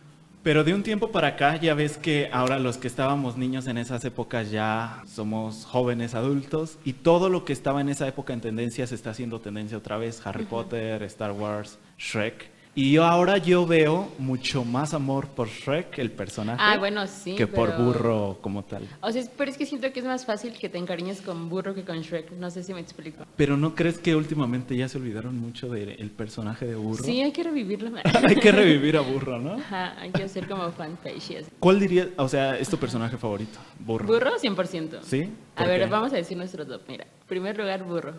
Pero 0.43 0.65
de 0.65 0.73
un 0.73 0.83
tiempo 0.83 1.09
para 1.09 1.29
acá 1.29 1.55
ya 1.55 1.73
ves 1.73 1.97
que 1.97 2.29
ahora 2.33 2.59
los 2.59 2.77
que 2.77 2.87
estábamos 2.87 3.37
niños 3.37 3.65
en 3.67 3.77
esas 3.77 4.03
épocas 4.03 4.51
ya 4.51 5.01
somos 5.07 5.63
jóvenes 5.63 6.15
adultos 6.15 6.77
y 6.83 6.91
todo 6.91 7.29
lo 7.29 7.45
que 7.45 7.53
estaba 7.53 7.79
en 7.79 7.87
esa 7.87 8.09
época 8.09 8.33
en 8.33 8.41
tendencia 8.41 8.85
se 8.85 8.95
está 8.95 9.11
haciendo 9.11 9.39
tendencia 9.39 9.77
otra 9.77 9.97
vez. 9.97 10.21
Harry 10.27 10.43
Potter, 10.43 11.01
Star 11.03 11.31
Wars, 11.31 11.79
Shrek. 11.97 12.52
Y 12.75 12.91
yo 12.93 13.03
ahora 13.05 13.37
yo 13.37 13.67
veo 13.67 14.11
mucho 14.17 14.65
más 14.65 14.95
amor 14.95 15.27
por 15.27 15.47
Shrek, 15.47 15.99
el 15.99 16.09
personaje, 16.11 16.59
Ah, 16.59 16.79
bueno, 16.79 17.05
sí. 17.05 17.35
que 17.35 17.45
por 17.45 17.77
Burro 17.77 18.39
como 18.41 18.63
tal. 18.63 18.87
O 19.01 19.11
sea, 19.11 19.23
pero 19.37 19.51
es 19.51 19.57
que 19.57 19.67
siento 19.67 19.93
que 19.93 19.99
es 19.99 20.05
más 20.07 20.25
fácil 20.25 20.53
que 20.53 20.69
te 20.69 20.79
encariñes 20.79 21.21
con 21.21 21.49
burro 21.49 21.75
que 21.75 21.83
con 21.83 22.01
Shrek. 22.01 22.31
No 22.31 22.49
sé 22.49 22.63
si 22.63 22.73
me 22.73 22.79
explico. 22.79 23.25
Pero 23.35 23.57
¿no 23.57 23.75
crees 23.75 23.99
que 23.99 24.15
últimamente 24.15 24.75
ya 24.75 24.89
se 24.89 24.97
olvidaron 24.97 25.37
mucho 25.39 25.69
del 25.69 26.09
personaje 26.09 26.65
de 26.65 26.73
Burro? 26.73 27.03
Sí, 27.03 27.21
hay 27.21 27.31
que 27.31 27.43
revivirlo. 27.43 27.91
Hay 28.27 28.35
que 28.37 28.51
revivir 28.51 28.97
a 28.97 29.01
Burro, 29.01 29.39
¿no? 29.39 29.53
Ajá, 29.53 29.93
hay 29.99 30.11
que 30.11 30.23
hacer 30.23 30.47
como 30.47 30.71
fanpage. 30.71 31.45
¿Cuál 31.59 31.79
dirías, 31.79 32.07
o 32.17 32.27
sea, 32.27 32.57
es 32.57 32.69
tu 32.69 32.77
personaje 32.77 33.17
favorito? 33.17 33.59
Burro. 33.79 34.07
Burro, 34.07 34.31
100%. 34.39 34.99
¿Sí? 35.03 35.29
A 35.55 35.59
¿Por 35.59 35.67
ver, 35.67 35.81
qué? 35.83 35.89
vamos 35.89 36.11
a 36.11 36.15
decir 36.15 36.35
nuestro 36.37 36.65
top. 36.65 36.81
Mira, 36.87 37.05
primer 37.27 37.55
lugar, 37.57 37.83
burro. 37.83 38.13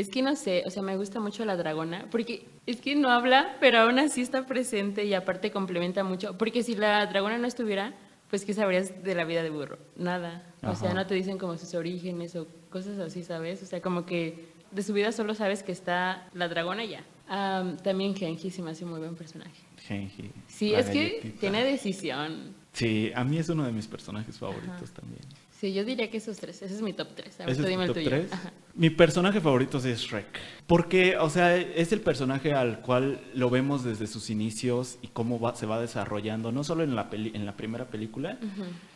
Es 0.00 0.08
que 0.08 0.22
no 0.22 0.34
sé, 0.34 0.62
o 0.64 0.70
sea, 0.70 0.82
me 0.82 0.96
gusta 0.96 1.20
mucho 1.20 1.44
la 1.44 1.58
dragona, 1.58 2.06
porque 2.10 2.46
es 2.64 2.80
que 2.80 2.96
no 2.96 3.10
habla, 3.10 3.58
pero 3.60 3.80
aún 3.80 3.98
así 3.98 4.22
está 4.22 4.46
presente 4.46 5.04
y 5.04 5.12
aparte 5.12 5.50
complementa 5.50 6.04
mucho. 6.04 6.38
Porque 6.38 6.62
si 6.62 6.74
la 6.74 7.04
dragona 7.04 7.36
no 7.36 7.46
estuviera, 7.46 7.92
pues 8.30 8.46
¿qué 8.46 8.54
sabrías 8.54 9.04
de 9.04 9.14
la 9.14 9.26
vida 9.26 9.42
de 9.42 9.50
burro? 9.50 9.76
Nada. 9.96 10.42
O 10.62 10.74
sea, 10.74 10.94
no 10.94 11.06
te 11.06 11.14
dicen 11.14 11.36
como 11.36 11.58
sus 11.58 11.74
orígenes 11.74 12.34
o 12.34 12.48
cosas 12.70 12.98
así, 12.98 13.24
¿sabes? 13.24 13.62
O 13.62 13.66
sea, 13.66 13.82
como 13.82 14.06
que 14.06 14.48
de 14.70 14.82
su 14.82 14.94
vida 14.94 15.12
solo 15.12 15.34
sabes 15.34 15.62
que 15.62 15.72
está 15.72 16.30
la 16.32 16.48
dragona 16.48 16.82
ya. 16.86 17.04
Am, 17.28 17.76
también 17.76 18.16
Genji 18.16 18.50
se 18.50 18.62
me 18.62 18.70
hace 18.70 18.86
muy 18.86 19.00
buen 19.00 19.16
personaje. 19.16 19.60
Genji. 19.86 20.30
Sí, 20.48 20.72
es 20.72 20.88
que 20.88 21.34
tiene 21.38 21.62
decisión. 21.62 22.54
Sí, 22.72 23.12
a 23.14 23.22
mí 23.22 23.36
es 23.36 23.50
uno 23.50 23.66
de 23.66 23.72
mis 23.72 23.86
personajes 23.86 24.38
favoritos 24.38 24.92
también. 24.92 25.20
Sí, 25.60 25.74
yo 25.74 25.84
diría 25.84 26.10
que 26.10 26.16
esos 26.16 26.38
tres. 26.38 26.62
Ese 26.62 26.74
es 26.74 26.80
mi 26.80 26.94
top 26.94 27.08
tres. 27.14 27.38
A 27.38 27.44
ver, 27.44 27.52
¿Ese 27.52 27.60
tú 27.60 27.66
es 27.66 27.70
dime 27.70 27.84
el 27.84 27.92
tuyo. 27.92 28.08
3? 28.08 28.30
Mi 28.76 28.88
personaje 28.88 29.40
favorito 29.42 29.76
es 29.76 29.84
Shrek. 30.00 30.26
Porque, 30.66 31.18
o 31.18 31.28
sea, 31.28 31.54
es 31.56 31.92
el 31.92 32.00
personaje 32.00 32.54
al 32.54 32.80
cual 32.80 33.20
lo 33.34 33.50
vemos 33.50 33.84
desde 33.84 34.06
sus 34.06 34.30
inicios 34.30 34.96
y 35.02 35.08
cómo 35.08 35.38
va- 35.38 35.54
se 35.54 35.66
va 35.66 35.78
desarrollando, 35.80 36.50
no 36.50 36.64
solo 36.64 36.82
en 36.82 36.96
la, 36.96 37.10
peli- 37.10 37.32
en 37.34 37.44
la 37.44 37.56
primera 37.56 37.84
película, 37.90 38.38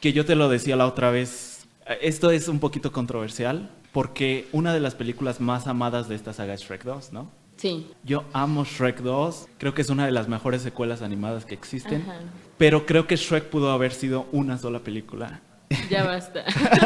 que 0.00 0.12
yo 0.14 0.24
te 0.24 0.36
lo 0.36 0.48
decía 0.48 0.74
la 0.76 0.86
otra 0.86 1.10
vez, 1.10 1.66
esto 2.00 2.30
es 2.30 2.48
un 2.48 2.60
poquito 2.60 2.92
controversial, 2.92 3.68
porque 3.92 4.46
una 4.52 4.72
de 4.72 4.80
las 4.80 4.94
películas 4.94 5.40
más 5.42 5.66
amadas 5.66 6.08
de 6.08 6.14
esta 6.14 6.32
saga 6.32 6.54
es 6.54 6.62
Shrek 6.62 6.84
2, 6.84 7.12
¿no? 7.12 7.30
Sí. 7.58 7.86
Yo 8.04 8.24
amo 8.32 8.64
Shrek 8.64 9.00
2, 9.00 9.48
creo 9.58 9.74
que 9.74 9.82
es 9.82 9.90
una 9.90 10.06
de 10.06 10.12
las 10.12 10.28
mejores 10.28 10.62
secuelas 10.62 11.02
animadas 11.02 11.44
que 11.44 11.54
existen, 11.54 12.02
Ajá. 12.02 12.20
pero 12.56 12.86
creo 12.86 13.06
que 13.06 13.16
Shrek 13.16 13.44
pudo 13.50 13.70
haber 13.70 13.92
sido 13.92 14.26
una 14.32 14.56
sola 14.56 14.78
película. 14.80 15.42
Ya 15.90 16.04
basta. 16.04 16.44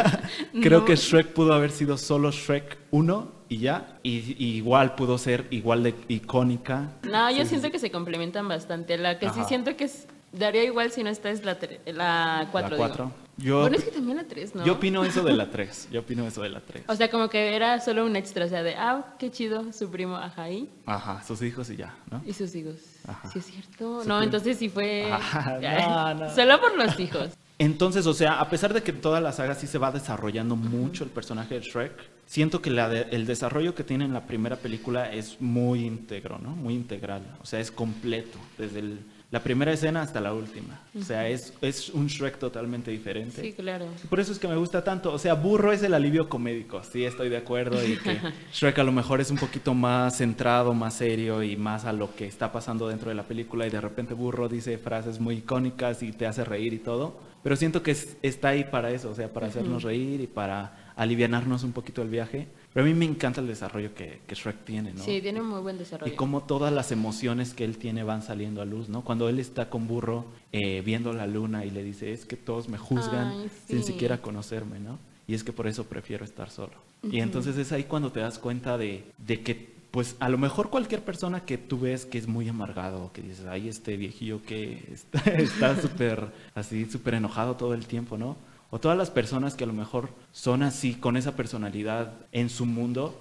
Creo 0.61 0.79
No. 0.79 0.85
que 0.85 0.95
Shrek 0.95 1.27
pudo 1.33 1.53
haber 1.53 1.71
sido 1.71 1.97
solo 1.97 2.31
Shrek 2.31 2.77
1 2.91 3.31
y 3.49 3.57
ya, 3.59 3.97
y, 4.03 4.35
y 4.43 4.55
igual 4.57 4.95
pudo 4.95 5.17
ser 5.17 5.47
igual 5.51 5.83
de 5.83 5.95
icónica. 6.07 6.89
No, 7.03 7.29
yo 7.31 7.43
Sí, 7.43 7.49
siento 7.49 7.71
que 7.71 7.79
se 7.79 7.91
complementan 7.91 8.47
bastante. 8.47 8.97
La 8.97 9.17
que 9.19 9.29
sí 9.29 9.39
siento 9.47 9.75
que 9.75 9.85
es, 9.85 10.07
daría 10.31 10.63
igual 10.63 10.91
si 10.91 11.03
no 11.03 11.09
esta 11.09 11.29
es 11.31 11.43
la 11.45 11.55
4. 11.57 11.93
La 11.93 12.47
4. 12.51 12.69
La 12.71 12.77
4. 12.77 13.11
Yo, 13.37 13.61
Bueno, 13.61 13.77
es 13.77 13.85
que 13.85 13.91
también 13.91 14.17
la 14.17 14.25
3, 14.25 14.55
¿no? 14.55 14.65
yo 14.65 14.73
opino 14.73 15.03
eso 15.05 15.23
de 15.23 15.31
la 15.33 15.49
3. 15.49 15.87
Yo 15.91 16.01
opino 16.01 16.27
eso 16.27 16.41
de 16.41 16.49
la 16.49 16.59
3. 16.59 16.83
O 16.89 16.95
sea, 16.95 17.09
como 17.09 17.29
que 17.29 17.55
era 17.55 17.79
solo 17.79 18.05
un 18.05 18.17
extra, 18.17 18.45
o 18.45 18.49
sea, 18.49 18.63
de, 18.63 18.75
ah, 18.75 19.15
qué 19.17 19.31
chido, 19.31 19.71
su 19.71 19.89
primo, 19.89 20.17
ajá, 20.17 20.49
y, 20.51 20.69
Ajá, 20.85 21.23
sus 21.25 21.41
hijos 21.41 21.69
y 21.69 21.77
ya, 21.77 21.95
¿no? 22.11 22.21
y 22.25 22.33
sus 22.33 22.53
hijos. 22.55 22.75
Ajá. 23.07 23.29
Sí, 23.31 23.39
es 23.39 23.45
cierto. 23.45 23.77
Su 24.03 24.09
No, 24.09 24.15
primo. 24.17 24.21
entonces 24.23 24.57
sí 24.57 24.67
fue. 24.67 25.09
Ajá, 25.09 25.57
no, 25.61 26.25
no. 26.25 26.35
Solo 26.35 26.59
por 26.59 26.75
los 26.77 26.99
hijos. 26.99 27.29
Entonces, 27.61 28.05
o 28.07 28.13
sea, 28.13 28.39
a 28.39 28.49
pesar 28.49 28.73
de 28.73 28.81
que 28.83 28.93
toda 28.93 29.19
la 29.19 29.33
saga 29.33 29.53
sí 29.53 29.67
se 29.67 29.77
va 29.77 29.91
desarrollando 29.91 30.55
mucho 30.55 31.03
el 31.03 31.09
personaje 31.09 31.55
de 31.55 31.61
Shrek, 31.61 31.91
siento 32.25 32.61
que 32.61 32.69
la 32.69 32.87
de- 32.87 33.07
el 33.11 33.25
desarrollo 33.25 33.75
que 33.75 33.83
tiene 33.83 34.05
en 34.05 34.13
la 34.13 34.25
primera 34.25 34.55
película 34.55 35.11
es 35.11 35.41
muy 35.41 35.85
íntegro, 35.85 36.39
¿no? 36.39 36.51
Muy 36.55 36.73
integral. 36.73 37.21
O 37.41 37.45
sea, 37.45 37.59
es 37.59 37.69
completo, 37.69 38.39
desde 38.57 38.79
el- 38.79 38.99
la 39.31 39.41
primera 39.43 39.71
escena 39.71 40.01
hasta 40.01 40.19
la 40.19 40.33
última. 40.33 40.79
O 40.99 41.03
sea, 41.03 41.27
es, 41.27 41.53
es 41.61 41.89
un 41.89 42.07
Shrek 42.07 42.39
totalmente 42.39 42.89
diferente. 42.89 43.41
Sí, 43.41 43.53
claro. 43.53 43.85
Por 44.09 44.19
eso 44.19 44.31
es 44.31 44.39
que 44.39 44.47
me 44.47 44.55
gusta 44.55 44.83
tanto. 44.83 45.13
O 45.13 45.19
sea, 45.19 45.35
Burro 45.35 45.71
es 45.71 45.83
el 45.83 45.93
alivio 45.93 46.27
comédico, 46.29 46.81
sí, 46.83 47.05
estoy 47.05 47.29
de 47.29 47.37
acuerdo. 47.37 47.77
Y 47.85 47.97
que 47.97 48.17
Shrek 48.53 48.79
a 48.79 48.83
lo 48.83 48.91
mejor 48.91 49.21
es 49.21 49.29
un 49.29 49.37
poquito 49.37 49.75
más 49.75 50.17
centrado, 50.17 50.73
más 50.73 50.95
serio 50.95 51.43
y 51.43 51.55
más 51.57 51.85
a 51.85 51.93
lo 51.93 52.15
que 52.15 52.25
está 52.25 52.51
pasando 52.51 52.87
dentro 52.87 53.09
de 53.09 53.15
la 53.15 53.23
película. 53.27 53.67
Y 53.67 53.69
de 53.69 53.81
repente 53.81 54.15
Burro 54.15 54.49
dice 54.49 54.77
frases 54.79 55.19
muy 55.19 55.35
icónicas 55.35 56.01
y 56.01 56.11
te 56.11 56.25
hace 56.25 56.43
reír 56.43 56.73
y 56.73 56.79
todo. 56.79 57.19
Pero 57.43 57.55
siento 57.55 57.83
que 57.83 57.91
es- 57.91 58.17
está 58.23 58.49
ahí 58.49 58.63
para 58.63 58.89
eso, 58.91 59.11
o 59.11 59.15
sea, 59.15 59.31
para 59.31 59.47
hacernos 59.47 59.83
reír 59.83 60.21
y 60.21 60.27
para 60.27 60.78
alivianarnos 60.99 61.63
un 61.63 61.71
poquito 61.71 62.01
el 62.01 62.09
viaje. 62.09 62.47
Pero 62.73 62.85
a 62.85 62.87
mí 62.87 62.93
me 62.93 63.05
encanta 63.05 63.39
el 63.39 63.47
desarrollo 63.47 63.95
que, 63.95 64.19
que 64.27 64.35
Shrek 64.35 64.65
tiene, 64.65 64.93
¿no? 64.93 65.01
Sí, 65.01 65.21
tiene 65.21 65.39
un 65.39 65.47
muy 65.47 65.61
buen 65.61 65.77
desarrollo. 65.77 66.11
Y 66.11 66.15
cómo 66.15 66.41
todas 66.41 66.73
las 66.73 66.91
emociones 66.91 67.53
que 67.53 67.63
él 67.63 67.77
tiene 67.77 68.03
van 68.03 68.21
saliendo 68.21 68.61
a 68.61 68.65
luz, 68.65 68.89
¿no? 68.89 69.01
Cuando 69.01 69.29
él 69.29 69.39
está 69.39 69.69
con 69.69 69.87
Burro 69.87 70.25
eh, 70.51 70.81
viendo 70.85 71.13
la 71.13 71.25
luna 71.25 71.65
y 71.65 71.71
le 71.71 71.83
dice, 71.83 72.11
es 72.11 72.25
que 72.25 72.35
todos 72.35 72.67
me 72.67 72.77
juzgan 72.77 73.27
Ay, 73.29 73.49
sin 73.67 73.83
siquiera 73.83 74.21
conocerme, 74.21 74.79
¿no? 74.79 74.99
Y 75.25 75.35
es 75.35 75.43
que 75.45 75.53
por 75.53 75.67
eso 75.67 75.85
prefiero 75.85 76.25
estar 76.25 76.49
solo. 76.49 76.73
Y 77.01 77.21
entonces 77.21 77.57
es 77.57 77.71
ahí 77.71 77.85
cuando 77.85 78.11
te 78.11 78.19
das 78.19 78.37
cuenta 78.37 78.77
de, 78.77 79.05
de 79.19 79.41
que, 79.41 79.69
pues 79.91 80.17
a 80.19 80.27
lo 80.27 80.37
mejor 80.37 80.69
cualquier 80.69 81.01
persona 81.01 81.45
que 81.45 81.57
tú 81.57 81.79
ves 81.79 82.05
que 82.05 82.17
es 82.17 82.27
muy 82.27 82.49
amargado, 82.49 83.11
que 83.13 83.21
dices, 83.21 83.45
ay, 83.45 83.69
este 83.69 83.95
viejillo 83.95 84.43
que 84.43 84.83
está 84.91 85.19
está 85.31 85.81
súper, 85.81 86.27
así, 86.55 86.85
súper 86.85 87.13
enojado 87.13 87.55
todo 87.55 87.73
el 87.73 87.85
tiempo, 87.87 88.17
¿no? 88.17 88.35
O 88.71 88.79
todas 88.79 88.97
las 88.97 89.09
personas 89.09 89.55
que 89.55 89.63
a 89.63 89.67
lo 89.67 89.73
mejor 89.73 90.09
son 90.31 90.63
así, 90.63 90.95
con 90.95 91.17
esa 91.17 91.35
personalidad 91.35 92.13
en 92.31 92.49
su 92.49 92.65
mundo, 92.65 93.19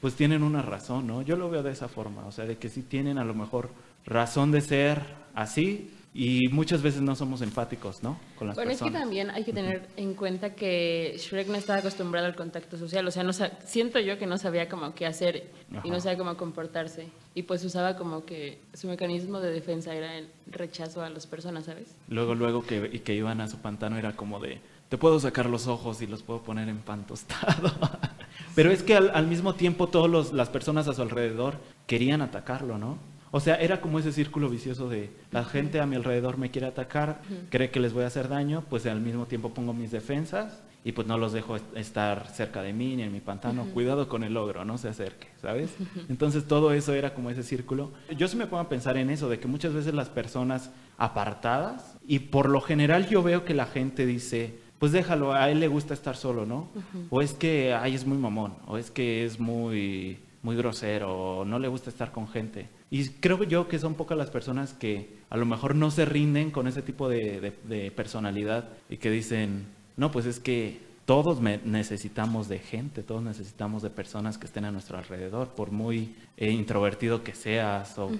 pues 0.00 0.14
tienen 0.14 0.42
una 0.42 0.62
razón, 0.62 1.06
¿no? 1.06 1.22
Yo 1.22 1.36
lo 1.36 1.50
veo 1.50 1.62
de 1.62 1.72
esa 1.72 1.88
forma, 1.88 2.26
o 2.26 2.32
sea, 2.32 2.46
de 2.46 2.56
que 2.56 2.68
sí 2.68 2.82
tienen 2.82 3.18
a 3.18 3.24
lo 3.24 3.34
mejor 3.34 3.70
razón 4.06 4.50
de 4.50 4.60
ser 4.60 5.02
así 5.34 5.90
y 6.14 6.48
muchas 6.48 6.82
veces 6.82 7.02
no 7.02 7.14
somos 7.14 7.42
empáticos, 7.42 8.02
¿no? 8.02 8.18
Con 8.36 8.48
las 8.48 8.56
Bueno, 8.56 8.70
es 8.70 8.80
que 8.80 8.90
también 8.90 9.30
hay 9.30 9.44
que 9.44 9.52
tener 9.52 9.88
en 9.96 10.14
cuenta 10.14 10.54
que 10.54 11.14
Shrek 11.18 11.48
no 11.48 11.56
estaba 11.56 11.80
acostumbrado 11.80 12.26
al 12.26 12.34
contacto 12.34 12.78
social, 12.78 13.06
o 13.06 13.10
sea, 13.10 13.22
no 13.22 13.32
siento 13.32 14.00
yo 14.00 14.18
que 14.18 14.26
no 14.26 14.38
sabía 14.38 14.68
como 14.68 14.94
qué 14.94 15.06
hacer 15.06 15.50
y 15.84 15.90
no 15.90 16.00
sabía 16.00 16.18
cómo 16.18 16.36
comportarse 16.36 17.08
y 17.34 17.42
pues 17.42 17.64
usaba 17.64 17.96
como 17.96 18.24
que 18.24 18.58
su 18.74 18.88
mecanismo 18.88 19.38
de 19.40 19.52
defensa 19.52 19.94
era 19.94 20.16
el 20.16 20.28
rechazo 20.46 21.02
a 21.02 21.10
las 21.10 21.26
personas, 21.26 21.66
¿sabes? 21.66 21.94
Luego, 22.08 22.34
luego 22.34 22.62
que, 22.66 23.02
que 23.02 23.14
iban 23.14 23.40
a 23.40 23.48
su 23.48 23.58
pantano 23.58 23.96
era 23.96 24.16
como 24.16 24.40
de, 24.40 24.60
te 24.88 24.96
puedo 24.98 25.18
sacar 25.20 25.46
los 25.50 25.66
ojos 25.66 26.00
y 26.02 26.06
los 26.06 26.22
puedo 26.22 26.42
poner 26.42 26.68
en 26.68 26.78
pan 26.78 27.06
tostado. 27.06 27.70
Pero 28.54 28.70
es 28.70 28.82
que 28.82 28.96
al, 28.96 29.10
al 29.14 29.26
mismo 29.26 29.54
tiempo 29.54 29.88
todas 29.88 30.32
las 30.32 30.48
personas 30.48 30.88
a 30.88 30.94
su 30.94 31.02
alrededor 31.02 31.56
querían 31.86 32.22
atacarlo, 32.22 32.78
¿no? 32.78 32.98
O 33.30 33.40
sea, 33.40 33.56
era 33.56 33.82
como 33.82 33.98
ese 33.98 34.10
círculo 34.12 34.48
vicioso 34.48 34.88
de 34.88 35.10
la 35.32 35.44
gente 35.44 35.80
a 35.80 35.86
mi 35.86 35.96
alrededor 35.96 36.38
me 36.38 36.50
quiere 36.50 36.66
atacar, 36.66 37.20
cree 37.50 37.70
que 37.70 37.78
les 37.78 37.92
voy 37.92 38.04
a 38.04 38.06
hacer 38.06 38.28
daño, 38.28 38.64
pues 38.70 38.86
al 38.86 39.02
mismo 39.02 39.26
tiempo 39.26 39.50
pongo 39.52 39.74
mis 39.74 39.90
defensas 39.90 40.62
y 40.82 40.92
pues 40.92 41.06
no 41.06 41.18
los 41.18 41.34
dejo 41.34 41.56
est- 41.56 41.76
estar 41.76 42.26
cerca 42.28 42.62
de 42.62 42.72
mí 42.72 42.96
ni 42.96 43.02
en 43.02 43.12
mi 43.12 43.20
pantano. 43.20 43.66
Cuidado 43.74 44.08
con 44.08 44.24
el 44.24 44.34
ogro, 44.38 44.64
no 44.64 44.78
se 44.78 44.88
acerque, 44.88 45.28
¿sabes? 45.42 45.68
Entonces 46.08 46.46
todo 46.48 46.72
eso 46.72 46.94
era 46.94 47.12
como 47.12 47.28
ese 47.28 47.42
círculo. 47.42 47.92
Yo 48.16 48.28
sí 48.28 48.36
me 48.38 48.46
pongo 48.46 48.62
a 48.62 48.68
pensar 48.70 48.96
en 48.96 49.10
eso, 49.10 49.28
de 49.28 49.38
que 49.38 49.46
muchas 49.46 49.74
veces 49.74 49.92
las 49.92 50.08
personas 50.08 50.70
apartadas, 50.96 51.96
y 52.06 52.20
por 52.20 52.48
lo 52.48 52.62
general 52.62 53.08
yo 53.08 53.22
veo 53.22 53.44
que 53.44 53.52
la 53.54 53.66
gente 53.66 54.06
dice, 54.06 54.58
pues 54.78 54.92
déjalo, 54.92 55.32
a 55.32 55.50
él 55.50 55.60
le 55.60 55.68
gusta 55.68 55.94
estar 55.94 56.16
solo, 56.16 56.46
¿no? 56.46 56.68
O 57.10 57.20
es 57.20 57.32
que, 57.32 57.74
ay, 57.74 57.94
es 57.94 58.06
muy 58.06 58.18
mamón, 58.18 58.54
o 58.66 58.78
es 58.78 58.90
que 58.90 59.24
es 59.24 59.40
muy, 59.40 60.18
muy 60.42 60.56
grosero, 60.56 61.12
o 61.40 61.44
no 61.44 61.58
le 61.58 61.68
gusta 61.68 61.90
estar 61.90 62.12
con 62.12 62.28
gente. 62.28 62.68
Y 62.90 63.08
creo 63.08 63.42
yo 63.44 63.68
que 63.68 63.78
son 63.78 63.94
pocas 63.94 64.16
las 64.16 64.30
personas 64.30 64.72
que 64.72 65.18
a 65.30 65.36
lo 65.36 65.44
mejor 65.46 65.74
no 65.74 65.90
se 65.90 66.04
rinden 66.04 66.50
con 66.50 66.66
ese 66.68 66.80
tipo 66.82 67.08
de, 67.08 67.40
de- 67.40 67.58
de 67.76 67.90
personalidad 67.90 68.68
y 68.88 68.96
que 68.98 69.10
dicen, 69.10 69.66
no, 69.96 70.10
pues 70.10 70.26
es 70.26 70.40
que 70.40 70.80
todos 71.04 71.40
necesitamos 71.40 72.48
de 72.48 72.58
gente, 72.58 73.02
todos 73.02 73.22
necesitamos 73.22 73.82
de 73.82 73.90
personas 73.90 74.36
que 74.38 74.46
estén 74.46 74.64
a 74.64 74.70
nuestro 74.70 74.98
alrededor, 74.98 75.48
por 75.48 75.70
muy 75.70 76.14
eh, 76.36 76.50
introvertido 76.50 77.24
que 77.24 77.34
seas. 77.34 77.98
O... 77.98 78.10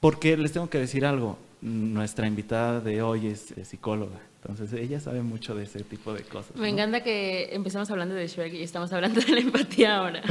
Porque 0.00 0.36
les 0.36 0.52
tengo 0.52 0.68
que 0.70 0.78
decir 0.78 1.04
algo, 1.04 1.36
nuestra 1.60 2.26
invitada 2.26 2.80
de 2.80 3.02
hoy 3.02 3.26
es, 3.28 3.52
eh, 3.52 3.64
psicóloga, 3.64 4.18
entonces 4.42 4.72
ella 4.72 4.98
sabe 4.98 5.22
mucho 5.22 5.54
de 5.54 5.64
ese 5.64 5.84
tipo 5.84 6.12
de 6.12 6.24
cosas. 6.24 6.56
Me 6.56 6.62
¿no? 6.62 6.74
encanta 6.74 7.02
que 7.02 7.54
empezamos 7.54 7.88
hablando 7.90 8.14
de 8.16 8.26
Shrek 8.26 8.52
y 8.54 8.62
estamos 8.62 8.92
hablando 8.92 9.20
de 9.20 9.32
la 9.32 9.40
empatía 9.40 9.98
ahora. 9.98 10.22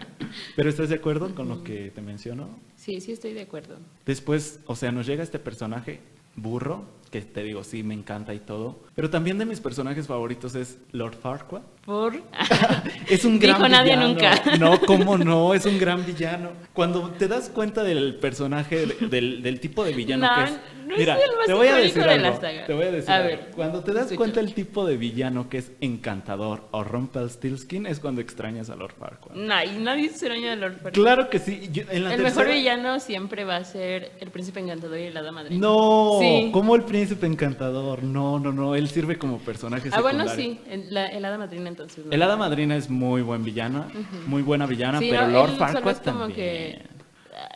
Pero 0.56 0.70
¿estás 0.70 0.88
de 0.88 0.94
acuerdo 0.94 1.34
con 1.34 1.48
lo 1.48 1.62
que 1.62 1.90
te 1.90 2.00
menciono? 2.00 2.48
Sí, 2.76 3.00
sí 3.00 3.12
estoy 3.12 3.34
de 3.34 3.42
acuerdo. 3.42 3.76
Después, 4.06 4.60
o 4.64 4.76
sea, 4.76 4.92
nos 4.92 5.06
llega 5.06 5.22
este 5.22 5.38
personaje 5.38 6.00
burro, 6.36 6.86
que 7.10 7.20
te 7.22 7.42
digo, 7.42 7.64
sí, 7.64 7.82
me 7.82 7.94
encanta 7.94 8.32
y 8.34 8.38
todo. 8.38 8.80
Pero 8.94 9.10
también 9.10 9.36
de 9.38 9.44
mis 9.44 9.60
personajes 9.60 10.06
favoritos 10.06 10.54
es 10.54 10.78
Lord 10.92 11.14
Farquaad. 11.16 11.62
Por... 11.84 12.14
Es 13.08 13.24
un 13.24 13.38
gran 13.40 13.56
Dijo 13.56 13.68
nadie 13.68 13.96
villano. 13.96 14.08
nunca. 14.08 14.42
No, 14.60 14.80
cómo 14.80 15.18
no, 15.18 15.54
es 15.54 15.66
un 15.66 15.78
gran 15.78 16.04
villano. 16.06 16.50
Cuando 16.72 17.10
te 17.10 17.26
das 17.26 17.48
cuenta 17.48 17.82
del 17.82 18.16
personaje, 18.16 18.86
del, 18.86 19.42
del 19.42 19.58
tipo 19.60 19.82
de 19.84 19.92
villano 19.92 20.26
No, 20.28 20.34
que 20.36 20.50
es. 20.52 20.60
no 20.86 20.92
es 20.94 20.98
mira, 20.98 21.14
el 21.14 21.36
más 21.36 21.46
te 21.46 21.54
voy 21.54 21.66
a 21.68 21.76
decir 21.76 22.02
de 22.04 22.10
algo. 22.10 22.22
la 22.30 22.36
saga. 22.40 22.66
Te 22.66 22.72
voy 22.74 22.84
a 22.84 22.90
decir 22.92 23.10
A 23.10 23.16
algo. 23.16 23.28
ver, 23.28 23.50
Cuando 23.56 23.82
te 23.82 23.92
das 23.92 24.02
escucho. 24.04 24.18
cuenta 24.18 24.40
el 24.40 24.54
tipo 24.54 24.86
de 24.86 24.96
villano 24.96 25.48
que 25.48 25.58
es 25.58 25.72
encantador 25.80 26.68
o 26.70 26.84
Rumpelstiltskin 26.84 27.86
es 27.86 27.98
cuando 27.98 28.20
extrañas 28.20 28.70
a 28.70 28.76
Lord 28.76 28.94
Farquaad. 28.98 29.34
Nah, 29.34 29.64
y 29.64 29.78
nadie 29.78 30.04
se 30.08 30.14
extraña 30.26 30.50
de 30.50 30.56
Lord 30.56 30.74
Farquaad. 30.74 30.92
Claro 30.92 31.30
que 31.30 31.38
sí. 31.40 31.68
yo- 31.72 31.82
en 31.90 32.04
la 32.04 32.14
El 32.14 32.22
mejor 32.22 32.46
villano 32.48 33.00
siempre 33.00 33.44
va 33.44 33.56
a 33.56 33.64
ser 33.64 34.12
el 34.20 34.30
príncipe 34.30 34.60
encantador 34.60 34.98
y 34.98 35.10
la 35.10 35.20
hada 35.20 35.32
madrina. 35.32 35.60
No, 35.60 36.18
Sí. 36.20 36.50
como 36.52 36.76
el 36.76 36.82
príncipe 36.82 36.99
encantador. 37.22 38.02
No, 38.02 38.38
no, 38.38 38.52
no. 38.52 38.74
Él 38.74 38.88
sirve 38.88 39.18
como 39.18 39.38
personaje 39.38 39.88
Ah, 39.92 40.00
bueno, 40.00 40.28
secundario. 40.28 40.52
sí. 40.54 40.60
El, 40.70 40.94
la, 40.94 41.06
el 41.06 41.24
hada 41.24 41.38
madrina 41.38 41.68
entonces. 41.68 42.04
¿no? 42.06 42.12
El 42.12 42.22
hada 42.22 42.36
madrina 42.36 42.76
es 42.76 42.88
muy 42.90 43.22
buen 43.22 43.44
villano, 43.44 43.86
muy 44.26 44.42
buena 44.42 44.66
villana, 44.66 44.98
Sí, 44.98 45.08
pero 45.10 45.26
no, 45.26 45.32
Lord 45.32 45.56
Farquaad 45.56 45.96
como 46.04 46.18
también. 46.28 46.32
que- 46.34 46.82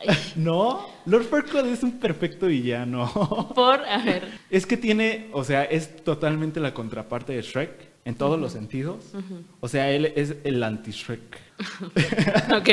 No, 0.35 0.85
Lord 1.05 1.25
Farquaad 1.25 1.67
es 1.67 1.83
un 1.83 1.99
perfecto 1.99 2.47
villano. 2.47 3.07
por, 3.55 3.79
a 3.81 3.97
ver. 4.03 4.27
es 4.49 4.65
que 4.65 4.77
tiene, 4.77 5.29
o 5.31 5.43
sea, 5.43 5.63
es 5.63 6.03
totalmente 6.03 6.59
la 6.59 6.73
contraparte 6.73 7.33
de 7.33 7.41
Shrek 7.41 7.94
en 8.05 8.15
todos 8.15 8.39
los 8.39 8.51
sentidos. 8.53 9.03
O 9.59 9.67
sea, 9.67 9.89
él 9.91 10.13
es 10.15 10.35
el 10.43 10.61
anti-Shrek. 10.63 11.43
Ok. 12.55 12.69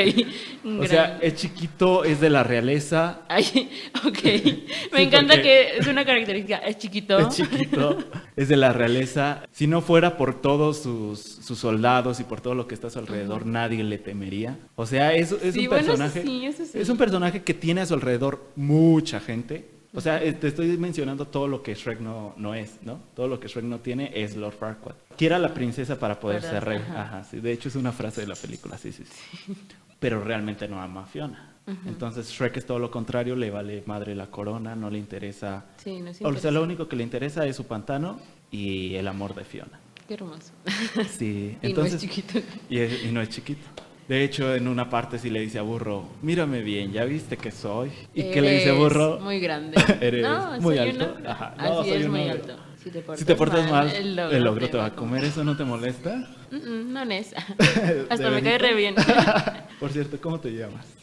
O 0.79 0.85
sea, 0.85 1.17
es 1.21 1.35
chiquito, 1.35 2.03
es 2.05 2.21
de 2.21 2.29
la 2.29 2.43
realeza, 2.43 3.21
Ay, 3.27 3.69
ok. 4.05 4.23
Me 4.23 4.99
Sí, 4.99 5.03
encanta 5.03 5.33
porque- 5.33 5.41
que 5.43 5.77
es 5.77 5.87
una 5.87 6.05
característica. 6.05 6.57
Es 6.59 6.77
chiquito. 6.77 7.17
Es 7.19 7.29
chiquito, 7.35 7.97
es 8.35 8.47
de 8.47 8.55
la 8.57 8.71
realeza. 8.71 9.43
Si 9.51 9.67
no 9.67 9.81
fuera 9.81 10.15
por 10.17 10.39
todos 10.41 10.81
sus, 10.83 11.19
sus 11.19 11.57
soldados 11.59 12.19
y 12.21 12.23
por 12.23 12.39
todo 12.41 12.55
lo 12.55 12.67
que 12.67 12.75
está 12.75 12.87
a 12.87 12.89
su 12.91 12.99
alrededor, 12.99 13.45
nadie 13.45 13.83
le 13.83 13.97
temería. 13.97 14.57
O 14.75 14.85
sea, 14.85 15.13
es, 15.13 15.31
es 15.33 15.53
Sí, 15.53 15.61
un 15.61 15.67
bueno, 15.67 15.81
eso 15.93 15.97
personaje. 15.97 16.21
sí, 16.23 16.45
eso 16.45 16.65
sí. 16.65 16.79
Es 16.79 16.87
un 16.89 16.97
personaje 16.97 17.43
que 17.43 17.53
tiene 17.53 17.81
a 17.81 17.85
su 17.85 17.93
alrededor 17.93 18.47
mucha 18.55 19.19
gente. 19.19 19.67
O 19.95 20.01
sea, 20.01 20.23
eh, 20.23 20.33
te 20.33 20.47
estoy 20.47 20.75
mencionando 20.77 21.27
todo 21.27 21.47
lo 21.47 21.61
que 21.61 21.75
Shrek 21.75 21.99
no, 21.99 22.33
no 22.37 22.55
es, 22.55 22.79
¿no? 22.81 22.99
Todo 23.15 23.27
lo 23.27 23.39
que 23.39 23.47
Shrek 23.47 23.63
no 23.65 23.79
tiene 23.79 24.11
es 24.13 24.35
Lord 24.35 24.55
Farquaad. 24.55 24.95
Quiera 25.17 25.37
la 25.37 25.53
princesa 25.53 25.99
para 25.99 26.19
poder 26.19 26.41
¿Verdad? 26.41 26.51
ser 26.51 26.65
rey. 26.65 26.77
Ajá. 26.79 27.01
Ajá, 27.03 27.23
sí. 27.23 27.39
De 27.39 27.51
hecho, 27.51 27.69
es 27.69 27.75
una 27.75 27.91
frase 27.91 28.21
de 28.21 28.27
la 28.27 28.35
película, 28.35 28.77
sí, 28.77 28.91
sí, 28.91 29.03
sí. 29.05 29.53
Pero 29.99 30.23
realmente 30.23 30.67
no 30.67 30.81
ama 30.81 31.03
a 31.03 31.05
Fiona. 31.05 31.49
Entonces, 31.85 32.29
Shrek 32.29 32.57
es 32.57 32.65
todo 32.65 32.77
lo 32.79 32.91
contrario, 32.91 33.35
le 33.37 33.49
vale 33.49 33.83
madre 33.85 34.15
la 34.15 34.27
corona, 34.27 34.75
no 34.75 34.89
le 34.89 34.97
interesa 34.97 35.63
Sí, 35.77 36.01
no 36.01 36.09
es 36.09 36.21
o 36.21 36.33
sea, 36.37 36.51
lo 36.51 36.61
único 36.61 36.89
que 36.89 36.97
le 36.97 37.03
interesa 37.03 37.45
es 37.45 37.55
su 37.55 37.63
pantano 37.65 38.19
y 38.51 38.95
el 38.95 39.07
amor 39.07 39.33
de 39.33 39.45
Fiona. 39.45 39.79
Qué 40.07 40.15
hermoso. 40.15 40.51
Sí, 41.17 41.55
Y 41.61 41.63
no 41.63 41.69
entonces. 41.69 41.93
es 41.95 42.01
chiquito. 42.01 42.39
Y, 42.69 42.79
es- 42.79 43.05
y 43.05 43.11
no 43.13 43.21
es 43.21 43.29
chiquito. 43.29 43.61
De 44.07 44.23
hecho, 44.23 44.53
en 44.53 44.67
una 44.67 44.89
parte 44.89 45.17
sí 45.17 45.29
le 45.29 45.39
dice 45.39 45.59
a 45.59 45.61
Burro, 45.61 46.05
mírame 46.21 46.61
bien, 46.61 46.91
¿ya 46.91 47.05
viste 47.05 47.37
que 47.37 47.51
soy? 47.51 47.91
¿Y 48.13 48.31
qué 48.31 48.41
le 48.41 48.55
dice 48.55 48.71
Burro? 48.73 49.19
Muy 49.21 49.39
grande. 49.39 49.77
Eres 50.01 50.23
no, 50.23 50.59
muy 50.59 50.77
soy 50.77 50.89
alto. 50.89 51.17
Ajá. 51.25 51.55
No, 51.57 51.79
Así 51.79 51.89
soy 51.89 52.01
es 52.01 52.09
muy 52.09 52.29
alto. 52.29 52.55
Si 52.83 52.89
te 52.89 52.99
portas, 52.99 53.19
Si 53.19 53.25
te 53.25 53.35
portas 53.35 53.71
mal, 53.71 53.89
el 53.89 53.95
el 54.07 54.15
logro, 54.15 54.39
logro, 54.39 54.69
te 54.69 54.77
va 54.77 54.85
a 54.87 54.95
comer. 54.95 55.23
¿Eso 55.23 55.43
no 55.43 55.55
te 55.55 55.63
molesta? 55.63 56.27
Mm, 56.51 56.55
mm, 56.55 56.93
no 56.93 57.01
es. 57.03 57.31
¿De 57.31 58.05
Hasta 58.09 58.29
me 58.29 58.41
cae 58.43 58.57
re 58.57 58.73
bien. 58.75 58.95
Por 59.79 59.91
cierto, 59.91 60.19
¿cómo 60.19 60.39
te 60.39 60.51
llamas? 60.51 60.85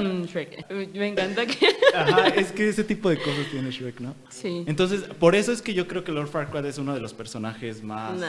Mm, 0.00 0.24
Shrek. 0.24 0.68
Me 0.94 1.08
encanta 1.08 1.46
que. 1.46 1.68
Ajá, 1.94 2.28
es 2.28 2.50
que 2.52 2.68
ese 2.68 2.82
tipo 2.84 3.08
de 3.10 3.18
cosas 3.18 3.46
tiene 3.50 3.70
Shrek, 3.70 4.00
¿no? 4.00 4.14
Sí. 4.30 4.64
Entonces, 4.66 5.02
por 5.18 5.34
eso 5.36 5.52
es 5.52 5.62
que 5.62 5.74
yo 5.74 5.86
creo 5.86 6.02
que 6.02 6.10
Lord 6.10 6.28
Farquaad 6.28 6.66
es 6.66 6.78
uno 6.78 6.94
de 6.94 7.00
los 7.00 7.12
personajes 7.14 7.82
más, 7.84 8.18
No. 8.18 8.26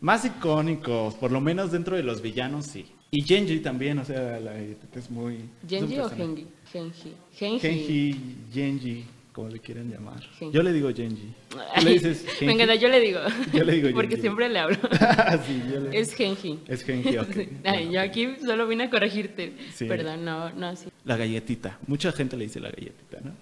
más 0.00 0.24
icónicos, 0.24 1.14
por 1.14 1.32
lo 1.32 1.40
menos 1.40 1.72
dentro 1.72 1.96
de 1.96 2.02
los 2.04 2.20
villanos, 2.22 2.66
sí. 2.66 2.92
Y 3.10 3.22
Genji 3.22 3.60
también, 3.60 3.98
o 3.98 4.04
sea, 4.04 4.38
la, 4.38 4.54
es 4.56 5.10
muy... 5.10 5.34
es 5.64 5.68
¿Genji 5.68 5.98
o 5.98 6.08
personaje. 6.08 6.16
Genji? 6.16 6.46
Genji. 6.72 7.14
Genji. 7.32 7.60
Genji, 7.60 8.36
Genji, 8.52 9.04
como 9.32 9.48
le 9.48 9.58
quieren 9.60 9.90
llamar. 9.90 10.20
Genji. 10.38 10.54
Yo 10.54 10.62
le 10.62 10.72
digo 10.72 10.90
Genji. 10.94 11.32
¿Tú 11.74 11.84
le 11.84 11.90
dices 11.92 12.24
Me 12.24 12.30
Genji? 12.32 12.54
encanta, 12.54 12.74
yo 12.74 12.88
le 12.88 13.00
digo. 13.00 13.20
Yo 13.52 13.64
le 13.64 13.72
digo 13.72 13.88
Porque 13.94 14.08
Genji. 14.10 14.20
siempre 14.22 14.48
le 14.48 14.58
hablo. 14.58 14.76
sí, 15.46 15.62
yo 15.72 15.80
le... 15.80 15.98
Es 15.98 16.14
Genji. 16.14 16.58
Es 16.68 16.84
Genji, 16.84 17.16
ok. 17.18 17.36
Ay, 17.64 17.90
yo 17.90 18.00
aquí 18.00 18.36
solo 18.44 18.66
vine 18.66 18.84
a 18.84 18.90
corregirte. 18.90 19.54
Sí. 19.72 19.86
Perdón, 19.86 20.24
no, 20.24 20.50
no, 20.50 20.76
sí. 20.76 20.88
La 21.04 21.16
galletita. 21.16 21.78
Mucha 21.86 22.12
gente 22.12 22.36
le 22.36 22.44
dice 22.44 22.60
la 22.60 22.70
galletita, 22.70 23.18
¿no? 23.24 23.34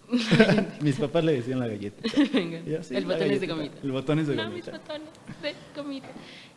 Mis 0.81 0.97
papás 0.97 1.25
le 1.25 1.33
decían 1.33 1.61
la 1.61 1.67
galletita. 1.67 2.09
Venga. 2.33 2.61
Yo, 2.65 2.83
sí, 2.83 2.97
el 2.97 3.05
botón 3.05 3.31
es 3.31 3.41
de 3.41 3.49
comida. 3.49 3.73
El 3.83 3.93
botón 3.93 4.19
es 4.21 4.29
de 4.29 4.37
no, 4.37 4.51
mis 4.51 4.65
gomita. 4.65 4.79
botones 4.79 5.09
comida. 5.91 6.09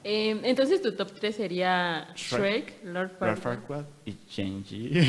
Eh, 0.05 0.37
entonces 0.43 0.81
tu 0.81 0.91
top 0.93 1.11
3 1.13 1.35
sería 1.35 2.09
Shrek, 2.15 2.83
Shrek, 2.83 2.83
Lord 2.83 3.37
Farquaad. 3.37 3.85
Y 4.05 4.15
Genji. 4.29 4.91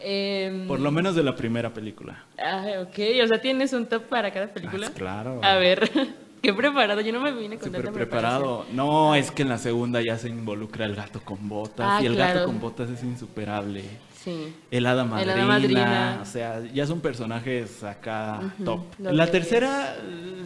Em, 0.00 0.68
Por 0.68 0.78
lo 0.78 0.92
menos 0.92 1.16
de 1.16 1.22
la 1.24 1.34
primera 1.34 1.72
película. 1.72 2.24
ah, 2.38 2.64
ok, 2.82 2.98
o 3.24 3.26
sea, 3.26 3.40
tienes 3.40 3.72
un 3.72 3.86
top 3.86 4.04
para 4.04 4.30
cada 4.32 4.46
película. 4.46 4.88
Ah, 4.90 4.94
claro. 4.94 5.40
A 5.42 5.56
ver, 5.56 5.90
qué 6.42 6.54
preparado. 6.54 7.00
Yo 7.00 7.12
no 7.12 7.20
me 7.20 7.32
vine 7.32 7.56
con 7.56 7.66
Súper 7.66 7.82
tanta 7.84 7.98
preparado. 7.98 8.66
No, 8.72 9.14
es 9.14 9.30
que 9.32 9.42
en 9.42 9.48
la 9.48 9.58
segunda 9.58 10.00
ya 10.00 10.16
se 10.16 10.28
involucra 10.28 10.84
el 10.86 10.94
gato 10.94 11.20
con 11.24 11.48
botas. 11.48 11.86
Ah, 11.88 12.02
y 12.02 12.06
el 12.06 12.14
claro. 12.14 12.34
gato 12.34 12.46
con 12.46 12.60
botas 12.60 12.90
es 12.90 13.02
insuperable. 13.02 13.82
Sí. 14.24 14.52
El 14.70 14.86
hada 14.86 15.02
El 15.02 15.08
madrina. 15.08 15.32
hada 15.32 15.46
madrina. 15.46 16.18
O 16.22 16.24
sea, 16.24 16.64
ya 16.72 16.86
son 16.86 17.00
personajes 17.00 17.84
acá 17.84 18.52
top. 18.64 18.80
la 18.98 19.30
tercera, 19.30 19.96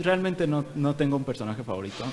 realmente 0.00 0.46
no, 0.46 0.64
no 0.74 0.94
tengo 0.94 1.16
un 1.16 1.24
personaje 1.24 1.62
favorito. 1.62 2.04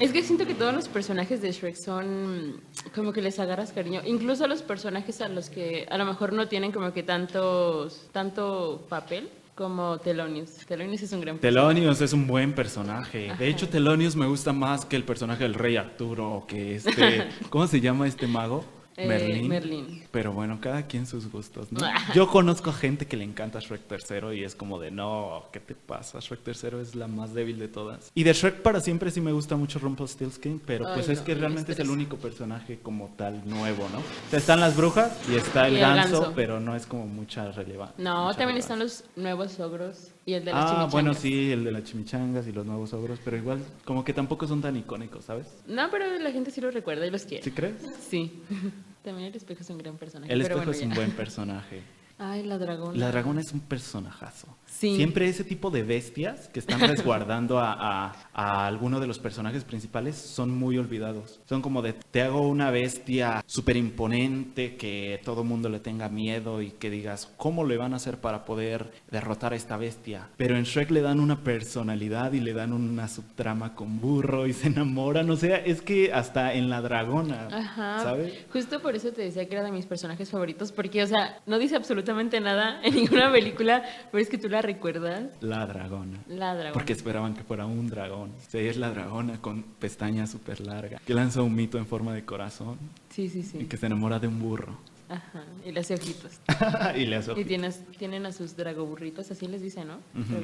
Es 0.00 0.10
que 0.10 0.22
siento 0.24 0.44
que 0.44 0.54
todos 0.54 0.74
los 0.74 0.88
personajes 0.88 1.40
de 1.40 1.52
Shrek 1.52 1.76
son 1.76 2.60
como 2.94 3.12
que 3.12 3.22
les 3.22 3.38
agarras 3.38 3.70
cariño. 3.70 4.00
Incluso 4.04 4.48
los 4.48 4.62
personajes 4.62 5.20
a 5.20 5.28
los 5.28 5.50
que 5.50 5.86
a 5.88 5.96
lo 5.98 6.04
mejor 6.04 6.32
no 6.32 6.48
tienen 6.48 6.72
como 6.72 6.92
que 6.92 7.04
tantos, 7.04 8.08
tanto 8.10 8.84
papel 8.88 9.30
como 9.54 9.98
Telonius. 9.98 10.66
Telonius 10.66 11.02
es 11.02 11.12
un 11.12 11.20
gran 11.20 11.38
Telonius 11.38 12.00
es 12.00 12.12
un 12.12 12.26
buen 12.26 12.52
personaje. 12.54 13.32
De 13.38 13.46
hecho, 13.46 13.68
Telonius 13.68 14.16
me 14.16 14.26
gusta 14.26 14.52
más 14.52 14.84
que 14.84 14.96
el 14.96 15.04
personaje 15.04 15.44
del 15.44 15.54
rey 15.54 15.76
Arturo 15.76 16.32
o 16.32 16.46
que 16.46 16.74
este... 16.74 17.28
¿Cómo 17.50 17.68
se 17.68 17.80
llama 17.80 18.08
este 18.08 18.26
mago? 18.26 18.64
Eh, 18.96 19.42
Merlín. 19.48 20.04
Pero 20.10 20.32
bueno, 20.32 20.58
cada 20.60 20.86
quien 20.86 21.06
sus 21.06 21.30
gustos, 21.30 21.72
¿no? 21.72 21.80
Yo 22.14 22.28
conozco 22.28 22.70
a 22.70 22.72
gente 22.72 23.06
que 23.06 23.16
le 23.16 23.24
encanta 23.24 23.58
Shrek 23.58 23.82
tercero 23.88 24.32
y 24.32 24.44
es 24.44 24.54
como 24.54 24.78
de, 24.78 24.90
no, 24.90 25.46
¿qué 25.52 25.58
te 25.60 25.74
pasa? 25.74 26.20
Shrek 26.20 26.42
tercero 26.42 26.80
es 26.80 26.94
la 26.94 27.08
más 27.08 27.34
débil 27.34 27.58
de 27.58 27.68
todas. 27.68 28.10
Y 28.14 28.22
de 28.22 28.32
Shrek 28.32 28.62
para 28.62 28.80
siempre 28.80 29.10
sí 29.10 29.20
me 29.20 29.32
gusta 29.32 29.56
mucho 29.56 29.78
Rumpelstiltskin, 29.80 30.60
pero 30.64 30.84
pues 30.94 31.08
es 31.08 31.20
que 31.20 31.34
me 31.34 31.40
realmente 31.40 31.72
es 31.72 31.78
el 31.80 31.90
único 31.90 32.16
personaje 32.16 32.78
como 32.82 33.12
tal 33.16 33.48
nuevo, 33.48 33.88
¿no? 33.92 33.98
O 33.98 34.30
sea, 34.30 34.38
están 34.38 34.60
las 34.60 34.76
brujas 34.76 35.12
y 35.28 35.34
está 35.34 35.66
el, 35.66 35.74
Y 35.74 35.76
el 35.76 35.82
ganso, 35.82 36.20
ganso. 36.20 36.32
pero 36.36 36.60
no 36.60 36.76
es 36.76 36.86
como 36.86 37.06
mucha 37.06 37.50
relevancia. 37.50 37.96
No, 37.98 38.32
también 38.34 38.58
están 38.58 38.78
los 38.78 39.04
nuevos 39.16 39.58
ogros 39.58 40.13
y 40.26 40.34
el 40.34 40.44
de 40.44 40.52
las 40.52 40.70
Ah, 40.70 40.88
bueno, 40.90 41.14
sí, 41.14 41.52
el 41.52 41.64
de 41.64 41.72
las 41.72 41.84
chimichangas 41.84 42.46
y 42.46 42.52
los 42.52 42.64
nuevos 42.64 42.92
ogros, 42.92 43.18
pero 43.24 43.36
igual 43.36 43.62
como 43.84 44.04
que 44.04 44.12
tampoco 44.12 44.46
son 44.46 44.60
tan 44.62 44.76
icónicos, 44.76 45.24
¿sabes? 45.26 45.46
No, 45.66 45.90
pero 45.90 46.18
la 46.18 46.32
gente 46.32 46.50
sí 46.50 46.60
los 46.60 46.72
recuerda 46.72 47.06
y 47.06 47.10
los 47.10 47.24
quiere. 47.24 47.44
¿Sí 47.44 47.50
crees? 47.50 47.74
Sí. 48.08 48.42
También 49.04 49.28
el 49.28 49.36
espejo 49.36 49.62
es 49.62 49.70
un 49.70 49.78
gran 49.78 49.96
personaje. 49.98 50.32
El 50.32 50.40
espejo 50.40 50.60
bueno, 50.60 50.72
es 50.72 50.80
un 50.82 50.88
ya. 50.90 50.94
buen 50.94 51.10
personaje. 51.12 51.82
Ay, 52.18 52.42
la 52.44 52.58
dragona. 52.58 52.96
La 52.98 53.08
dragona 53.08 53.40
es 53.40 53.52
un 53.52 53.60
personajazo. 53.60 54.56
Sí. 54.78 54.96
Siempre 54.96 55.28
ese 55.28 55.44
tipo 55.44 55.70
de 55.70 55.82
bestias 55.84 56.48
que 56.48 56.58
están 56.58 56.80
resguardando 56.80 57.58
a, 57.58 57.72
a, 57.72 58.12
a 58.32 58.66
alguno 58.66 58.98
de 58.98 59.06
los 59.06 59.18
personajes 59.18 59.64
principales 59.64 60.16
son 60.16 60.50
muy 60.50 60.78
olvidados. 60.78 61.40
Son 61.48 61.62
como 61.62 61.80
de, 61.80 61.92
te 61.92 62.22
hago 62.22 62.40
una 62.48 62.70
bestia 62.70 63.42
súper 63.46 63.76
imponente 63.76 64.76
que 64.76 65.20
todo 65.24 65.44
mundo 65.44 65.68
le 65.68 65.78
tenga 65.80 66.08
miedo 66.08 66.60
y 66.60 66.70
que 66.70 66.90
digas, 66.90 67.32
¿cómo 67.36 67.64
le 67.64 67.76
van 67.76 67.92
a 67.92 67.96
hacer 67.96 68.18
para 68.18 68.44
poder 68.44 68.92
derrotar 69.10 69.52
a 69.52 69.56
esta 69.56 69.76
bestia? 69.76 70.28
Pero 70.36 70.56
en 70.56 70.64
Shrek 70.64 70.90
le 70.90 71.02
dan 71.02 71.20
una 71.20 71.44
personalidad 71.44 72.32
y 72.32 72.40
le 72.40 72.52
dan 72.52 72.72
una 72.72 73.06
subtrama 73.08 73.74
con 73.74 74.00
burro 74.00 74.46
y 74.46 74.52
se 74.52 74.66
enamoran. 74.66 75.30
O 75.30 75.36
sea, 75.36 75.56
es 75.56 75.82
que 75.82 76.12
hasta 76.12 76.54
en 76.54 76.68
la 76.68 76.80
dragona, 76.80 77.48
Ajá. 77.50 78.00
¿sabes? 78.02 78.34
Justo 78.52 78.80
por 78.82 78.96
eso 78.96 79.12
te 79.12 79.22
decía 79.22 79.48
que 79.48 79.54
era 79.54 79.64
de 79.64 79.70
mis 79.70 79.86
personajes 79.86 80.30
favoritos, 80.30 80.72
porque, 80.72 81.02
o 81.02 81.06
sea, 81.06 81.38
no 81.46 81.58
dice 81.58 81.76
absolutamente 81.76 82.40
nada 82.40 82.80
en 82.82 82.94
ninguna 82.94 83.30
película, 83.30 83.84
pero 84.10 84.20
es 84.20 84.28
que 84.28 84.38
tú 84.38 84.48
la 84.48 84.63
recuerdas. 84.64 85.26
La 85.40 85.66
dragona. 85.66 86.18
La 86.28 86.54
dragona. 86.54 86.72
Porque 86.72 86.92
esperaban 86.92 87.34
que 87.34 87.44
fuera 87.44 87.66
un 87.66 87.86
dragón. 87.88 88.32
Sí, 88.48 88.58
es 88.58 88.76
la 88.76 88.90
dragona 88.90 89.40
con 89.40 89.62
pestañas 89.62 90.30
súper 90.30 90.60
largas, 90.60 91.00
que 91.02 91.14
lanza 91.14 91.42
un 91.42 91.54
mito 91.54 91.78
en 91.78 91.86
forma 91.86 92.12
de 92.12 92.24
corazón 92.24 92.78
Sí, 93.10 93.28
sí, 93.28 93.42
sí. 93.42 93.58
y 93.60 93.64
que 93.66 93.76
se 93.76 93.86
enamora 93.86 94.18
de 94.18 94.26
un 94.28 94.40
burro. 94.40 94.76
Ajá. 95.08 95.44
Y 95.66 95.70
le 95.70 95.80
hace 95.80 95.94
ojitos. 95.94 96.40
y 96.96 97.04
le 97.06 97.16
hace 97.16 97.30
Y 97.30 97.32
ojitos. 97.32 97.48
tienes, 97.48 97.82
tienen 97.98 98.24
a 98.26 98.32
sus 98.32 98.56
dragoburritos, 98.56 99.30
así 99.30 99.46
les 99.46 99.60
dicen, 99.60 99.86
¿no? 99.88 99.98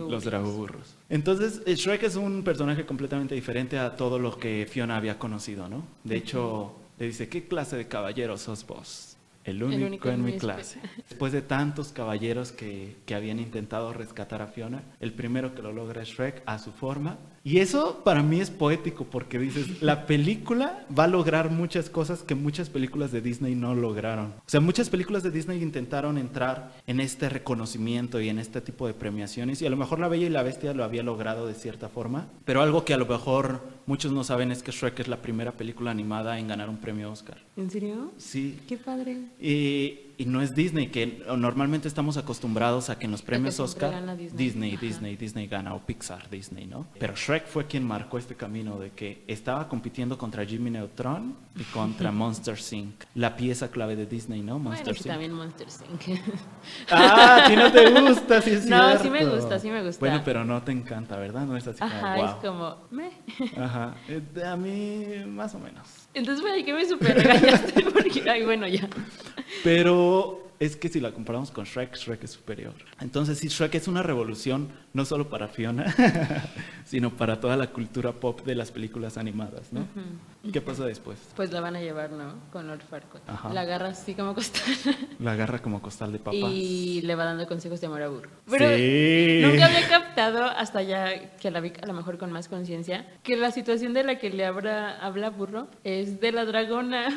Los 0.09 0.25
dragoburros. 0.25 0.95
Entonces, 1.09 1.63
eh, 1.67 1.75
Shrek 1.75 2.03
es 2.03 2.17
un 2.17 2.43
personaje 2.45 2.85
completamente 2.85 3.35
diferente 3.35 3.79
a 3.79 3.97
todo 3.97 4.19
lo 4.19 4.37
que 4.39 4.69
Fiona 4.71 4.97
había 4.97 5.19
conocido, 5.19 5.69
¿no? 5.69 5.83
De 6.05 6.17
hecho, 6.17 6.75
le 6.99 7.07
dice, 7.07 7.29
¿qué 7.31 7.49
clase 7.49 7.77
de 7.77 7.89
caballero 7.89 8.37
sos 8.37 8.67
vos? 8.67 9.10
El 9.51 9.63
único, 9.63 9.87
único 9.87 10.09
en 10.09 10.15
en 10.15 10.25
mi 10.25 10.33
mi 10.33 10.39
clase. 10.39 10.81
Después 11.09 11.33
de 11.33 11.43
tantos 11.43 11.93
caballeros 11.93 12.53
que, 12.53 12.97
que 13.07 13.15
habían 13.15 13.39
intentado 13.39 13.93
rescatar 13.93 14.43
a 14.43 14.47
Fiona, 14.47 14.83
el 15.01 15.13
primero 15.13 15.55
que 15.55 15.63
lo 15.63 15.73
logra 15.73 16.03
es 16.03 16.09
Shrek 16.09 16.43
a 16.47 16.59
su 16.59 16.73
forma. 16.73 17.19
Y 17.43 17.59
eso 17.59 18.03
para 18.05 18.23
mí 18.23 18.41
es 18.41 18.51
poético 18.51 19.05
porque 19.05 19.39
dices, 19.39 19.81
la 19.81 20.07
película 20.07 20.87
va 20.97 21.05
a 21.05 21.09
lograr 21.09 21.51
muchas 21.51 21.89
cosas 21.89 22.23
que 22.23 22.35
muchas 22.35 22.69
películas 22.69 23.13
de 23.13 23.23
Disney 23.23 23.55
no 23.55 23.75
lograron. 23.75 24.35
O 24.39 24.43
sea, 24.49 24.61
muchas 24.61 24.91
películas 24.91 25.23
de 25.23 25.31
Disney 25.31 25.63
intentaron 25.63 26.19
entrar 26.19 26.73
en 26.87 27.01
este 27.01 27.31
reconocimiento 27.31 28.21
y 28.21 28.29
en 28.29 28.39
este 28.39 28.61
tipo 28.61 28.87
de 28.87 28.93
premiaciones 28.93 29.63
y 29.63 29.67
a 29.67 29.71
lo 29.71 29.79
mejor 29.79 30.01
La 30.01 30.09
Bella 30.09 30.27
y 30.27 30.31
la 30.31 30.43
Bestia 30.43 30.75
lo 30.75 30.85
había 30.85 31.03
logrado 31.03 31.47
de 31.47 31.55
cierta 31.55 31.89
forma, 31.89 32.29
pero 32.45 32.61
algo 32.61 32.85
que 32.85 32.93
a 32.93 32.99
lo 32.99 33.07
mejor 33.07 33.63
muchos 33.87 34.13
no 34.13 34.23
saben 34.23 34.53
es 34.53 34.63
que 34.63 34.73
Shrek 34.73 35.01
es 35.01 35.09
la 35.09 35.23
primera 35.23 35.53
película 35.53 35.91
animada 35.91 36.39
en 36.39 36.49
ganar 36.49 36.69
un 36.69 36.77
premio 36.77 37.11
Oscar. 37.11 37.39
¿En 37.57 37.71
serio? 37.71 38.13
Sí, 38.19 38.61
Qué 38.69 38.77
padre. 38.77 39.17
y, 39.41 40.10
y 40.21 40.27
no 40.27 40.43
es 40.43 40.55
Disney, 40.55 40.89
que 40.89 41.25
normalmente 41.35 41.89
estamos 41.89 42.19
acostumbrados 42.19 42.91
a 42.91 42.99
que 42.99 43.07
en 43.07 43.11
los 43.11 43.23
premios 43.23 43.59
Oscar 43.59 43.91
gana 43.91 44.15
Disney. 44.15 44.45
Disney, 44.45 44.73
Ajá. 44.75 44.81
Disney, 44.83 45.17
Disney 45.17 45.47
gana, 45.47 45.73
o 45.73 45.81
Pixar, 45.81 46.29
Disney, 46.29 46.67
¿no? 46.67 46.87
Pero 46.99 47.15
Shrek 47.17 47.47
fue 47.47 47.67
quien 47.67 47.85
marcó 47.87 48.19
este 48.19 48.35
camino 48.35 48.79
de 48.79 48.91
que 48.91 49.25
estaba 49.27 49.67
compitiendo 49.67 50.19
contra 50.19 50.45
Jimmy 50.45 50.69
Neutron 50.73 51.37
y 51.57 51.63
contra 51.73 52.13
Monster 52.13 52.59
Inc., 52.73 53.03
la 53.15 53.35
pieza 53.35 53.71
clave 53.71 53.97
de 53.97 54.05
Disney, 54.05 54.43
¿no? 54.43 54.59
Bueno, 54.59 54.73
Monster 54.73 54.95
sí, 54.95 55.01
Inc. 55.01 55.09
también 55.09 55.33
Monster 55.33 55.67
Inc. 55.91 56.21
Ah, 56.91 57.45
ti 57.49 57.57
no 57.57 57.73
te 57.73 57.91
gusta, 57.91 58.43
sí 58.43 58.51
es 58.51 58.67
No, 58.67 58.99
sí 58.99 59.09
me 59.09 59.25
gusta, 59.25 59.59
sí 59.59 59.71
me 59.71 59.83
gusta. 59.83 60.01
Bueno, 60.01 60.21
pero 60.23 60.45
no 60.45 60.63
te 60.63 60.73
encanta, 60.73 61.17
¿verdad? 61.17 61.47
No 61.47 61.57
es 61.57 61.67
así 61.67 61.79
como, 61.79 61.91
Ajá, 61.95 62.17
wow. 62.17 62.25
es 62.27 62.33
como, 62.35 62.77
meh. 62.91 63.11
Ajá, 63.57 63.95
Eh, 64.07 64.21
a 64.45 64.55
mí 64.57 65.25
más 65.27 65.55
o 65.55 65.59
menos. 65.59 65.89
Entonces, 66.13 66.45
güey, 66.45 66.63
que 66.63 66.75
me 66.75 66.87
super 66.87 67.17
regañaste 67.17 67.83
porque, 67.85 68.29
ay, 68.29 68.45
bueno, 68.45 68.69
ya. 68.69 68.87
Pero 69.63 70.51
es 70.59 70.77
que 70.77 70.89
si 70.89 71.01
la 71.01 71.13
comparamos 71.13 71.51
con 71.51 71.65
Shrek, 71.65 71.97
Shrek 71.97 72.25
es 72.25 72.33
superior. 72.33 72.75
Entonces, 73.01 73.39
sí, 73.39 73.49
Shrek 73.49 73.75
es 73.75 73.89
una 73.89 74.03
revolución 74.03 74.69
no 74.93 75.05
solo 75.05 75.29
para 75.29 75.49
Fiona, 75.49 75.95
sino 76.85 77.11
para 77.17 77.41
toda 77.41 77.57
la 77.57 77.69
cultura 77.69 78.13
pop 78.13 78.41
de 78.45 78.55
las 78.55 78.71
películas 78.73 79.17
animadas, 79.19 79.73
¿no? 79.73 79.87
¿Qué 80.53 80.61
pasa 80.61 80.85
después? 80.87 81.19
Pues 81.37 81.53
la 81.53 81.61
van 81.61 81.77
a 81.77 81.81
llevar, 81.81 82.11
¿no? 82.13 82.35
Con 82.51 82.67
Lord 82.67 82.81
Farquaad. 82.89 83.21
Ajá. 83.27 83.53
La 83.53 83.61
agarra 83.61 83.89
así 83.89 84.15
como 84.15 84.35
costal 84.35 84.63
La 85.19 85.33
agarra 85.33 85.61
como 85.61 85.83
costal 85.83 86.13
de 86.13 86.19
papas. 86.19 86.41
y 86.51 87.03
le 87.03 87.15
va 87.15 87.25
dando 87.25 87.47
consejos 87.47 87.81
de 87.81 87.87
amor 87.89 88.03
a 88.03 88.09
burro. 88.09 88.31
Pero 88.51 88.69
Sí. 88.77 89.43
nunca 89.45 89.67
había 89.67 89.87
captado, 89.89 90.45
hasta 90.45 90.83
ya 90.83 91.37
que 91.37 91.51
la 91.51 91.61
vi 91.61 91.73
a 91.83 91.87
lo 91.87 91.93
mejor 91.93 92.17
con 92.19 92.33
más 92.33 92.49
conciencia, 92.49 93.07
que 93.23 93.37
la 93.37 93.51
situación 93.51 93.93
de 93.93 94.03
la 94.03 94.19
que 94.19 94.31
le 94.31 94.47
habla, 94.47 94.99
habla 94.99 95.29
burro 95.31 95.69
es 95.85 96.21
de 96.21 96.33
la 96.33 96.45
dragona 96.47 97.09